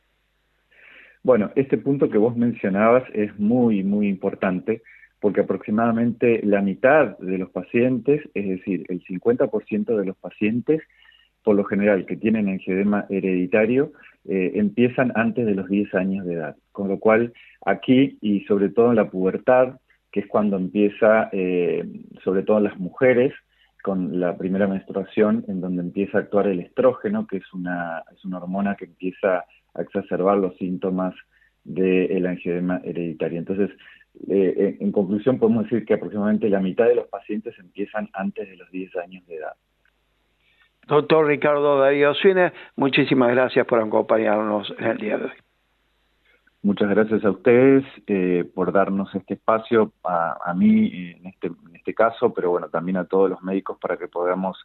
Bueno, 1.25 1.53
este 1.55 1.79
punto 1.79 2.11
que 2.11 2.19
vos 2.19 2.37
mencionabas 2.37 3.05
es 3.15 3.39
muy, 3.39 3.85
muy 3.85 4.09
importante 4.09 4.83
porque 5.21 5.43
aproximadamente 5.43 6.41
la 6.43 6.61
mitad 6.63 7.17
de 7.19 7.39
los 7.39 7.49
pacientes, 7.51 8.29
es 8.35 8.49
decir, 8.49 8.85
el 8.89 9.05
50% 9.05 9.97
de 9.97 10.05
los 10.05 10.17
pacientes, 10.17 10.83
por 11.45 11.55
lo 11.55 11.63
general, 11.63 12.07
que 12.07 12.17
tienen 12.17 12.49
angioedema 12.49 13.07
hereditario, 13.09 13.93
eh, 14.25 14.53
empiezan 14.57 15.13
antes 15.15 15.47
de 15.47 15.55
los 15.55 15.69
10 15.69 15.95
años 15.95 16.27
de 16.27 16.35
edad. 16.35 16.57
Con 16.73 16.89
lo 16.89 16.99
cual, 16.99 17.33
aquí 17.65 18.19
y 18.21 18.41
sobre 18.47 18.69
todo 18.71 18.91
en 18.91 18.97
la 18.97 19.11
pubertad, 19.11 19.79
que 20.11 20.21
es 20.21 20.27
cuando 20.27 20.57
empieza, 20.57 21.29
eh, 21.31 21.85
sobre 22.25 22.43
todo 22.43 22.59
en 22.59 22.65
las 22.65 22.79
mujeres, 22.79 23.33
con 23.83 24.21
la 24.21 24.37
primera 24.37 24.67
menstruación, 24.67 25.45
en 25.49 25.61
donde 25.61 25.83
empieza 25.83 26.19
a 26.19 26.21
actuar 26.23 26.47
el 26.47 26.61
estrógeno, 26.61 27.27
que 27.27 27.39
es 27.39 27.53
una, 27.53 28.03
es 28.15 28.25
una 28.25 28.39
hormona 28.39 28.77
que 28.77 28.87
empieza 28.87 29.45
a 29.75 29.83
exacerbar 29.83 30.39
los 30.39 30.57
síntomas 30.57 31.15
del 31.65 32.27
angioedema 32.27 32.81
hereditario. 32.85 33.39
Entonces, 33.39 33.71
eh, 34.29 34.77
en 34.81 34.93
conclusión, 34.93 35.39
podemos 35.39 35.65
decir 35.65 35.85
que 35.85 35.95
aproximadamente 35.95 36.49
la 36.49 36.61
mitad 36.61 36.87
de 36.87 36.97
los 36.97 37.09
pacientes 37.09 37.59
empiezan 37.59 38.09
antes 38.13 38.49
de 38.49 38.57
los 38.57 38.71
10 38.71 38.97
años 38.97 39.27
de 39.27 39.37
edad. 39.37 39.55
Doctor 40.87 41.27
Ricardo 41.27 41.79
Darío 41.79 42.13
Suine, 42.15 42.53
muchísimas 42.77 43.31
gracias 43.31 43.67
por 43.67 43.81
acompañarnos 43.81 44.75
en 44.79 44.87
el 44.87 44.99
día 44.99 45.19
de 45.19 45.25
hoy. 45.25 45.52
Muchas 46.63 46.89
gracias 46.91 47.25
a 47.25 47.31
ustedes 47.31 47.85
eh, 48.07 48.45
por 48.55 48.73
darnos 48.73 49.13
este 49.15 49.35
espacio, 49.35 49.93
a, 50.05 50.55
mí 50.55 50.93
en 51.17 51.27
este, 51.27 51.49
en 51.49 51.75
este 51.75 51.93
caso, 51.93 52.33
pero 52.33 52.51
bueno, 52.51 52.69
también 52.69 52.99
a 52.99 53.05
todos 53.05 53.29
los 53.29 53.43
médicos 53.43 53.79
para 53.81 53.97
que 53.97 54.07
podamos 54.07 54.57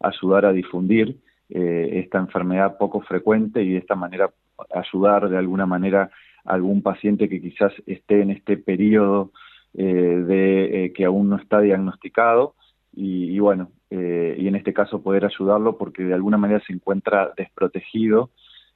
ayudar 0.00 0.46
a 0.46 0.52
difundir 0.52 1.18
eh, 1.50 2.00
esta 2.04 2.18
enfermedad 2.18 2.78
poco 2.78 3.02
frecuente 3.02 3.62
y 3.62 3.72
de 3.72 3.78
esta 3.78 3.94
manera 3.94 4.30
ayudar 4.74 5.28
de 5.28 5.36
alguna 5.36 5.66
manera 5.66 6.10
a 6.44 6.54
algún 6.54 6.82
paciente 6.82 7.28
que 7.28 7.40
quizás 7.40 7.72
esté 7.86 8.22
en 8.22 8.30
este 8.30 8.56
periodo 8.56 9.32
eh, 9.74 9.84
de 9.84 10.84
eh, 10.84 10.92
que 10.92 11.04
aún 11.04 11.28
no 11.28 11.36
está 11.36 11.60
diagnosticado. 11.60 12.54
Y, 12.94 13.34
y 13.34 13.38
bueno, 13.38 13.70
eh, 13.90 14.36
y 14.38 14.48
en 14.48 14.56
este 14.56 14.72
caso 14.72 15.02
poder 15.02 15.26
ayudarlo 15.26 15.76
porque 15.76 16.02
de 16.02 16.14
alguna 16.14 16.38
manera 16.38 16.62
se 16.66 16.72
encuentra 16.72 17.32
desprotegido 17.36 18.30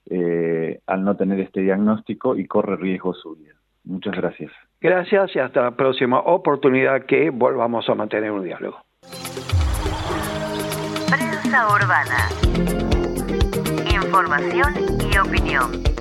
eh, 0.09 0.81
al 0.87 1.05
no 1.05 1.17
tener 1.17 1.41
este 1.41 1.61
diagnóstico 1.61 2.37
y 2.37 2.47
corre 2.47 2.77
riesgo 2.77 3.15
su 3.15 3.35
vida. 3.35 3.55
Muchas 3.85 4.15
gracias. 4.17 4.53
Gracias 4.81 5.35
y 5.35 5.39
hasta 5.39 5.63
la 5.63 5.71
próxima 5.73 6.21
oportunidad 6.21 7.07
que 7.07 7.31
volvamos 7.31 7.89
a 7.89 7.95
mantener 7.95 8.31
un 8.31 8.45
diálogo. 8.45 8.79
Prensa 11.09 11.69
urbana. 11.69 12.29
Información 13.91 14.75
y 15.13 15.19
opinión. 15.19 15.96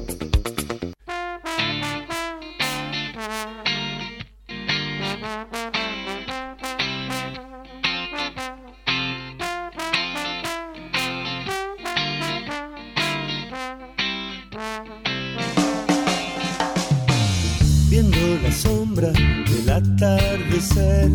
Sombra 18.95 19.11
del 19.11 19.69
atardecer 19.69 21.11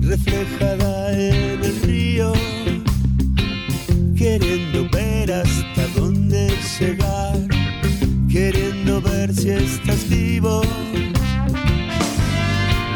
reflejada 0.00 1.12
en 1.12 1.64
el 1.64 1.82
río, 1.82 2.32
queriendo 4.16 4.88
ver 4.90 5.32
hasta 5.32 5.86
dónde 5.96 6.50
llegar, 6.78 7.36
queriendo 8.30 9.00
ver 9.00 9.32
si 9.32 9.50
estás 9.50 10.08
vivo. 10.08 10.62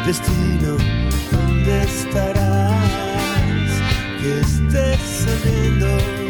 Destino, 0.05 0.77
¿dónde 1.31 1.83
estarás? 1.83 2.83
Que 4.21 4.39
estés 4.39 4.99
saliendo. 5.25 6.22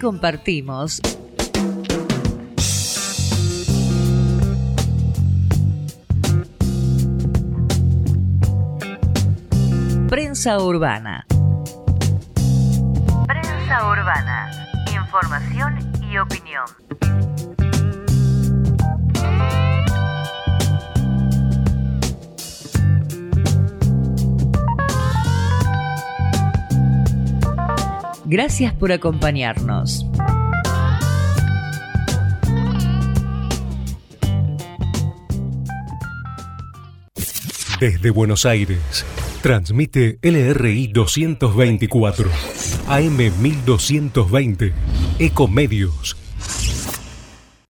Compartimos 0.00 1.00
Prensa 10.08 10.58
Urbana. 10.58 11.26
Gracias 28.28 28.74
por 28.74 28.90
acompañarnos. 28.90 30.04
Desde 37.78 38.10
Buenos 38.10 38.44
Aires, 38.46 39.04
transmite 39.42 40.18
LRI 40.22 40.88
224, 40.88 42.28
AM 42.88 43.16
1220, 43.16 44.72
Ecomedios 45.20 46.16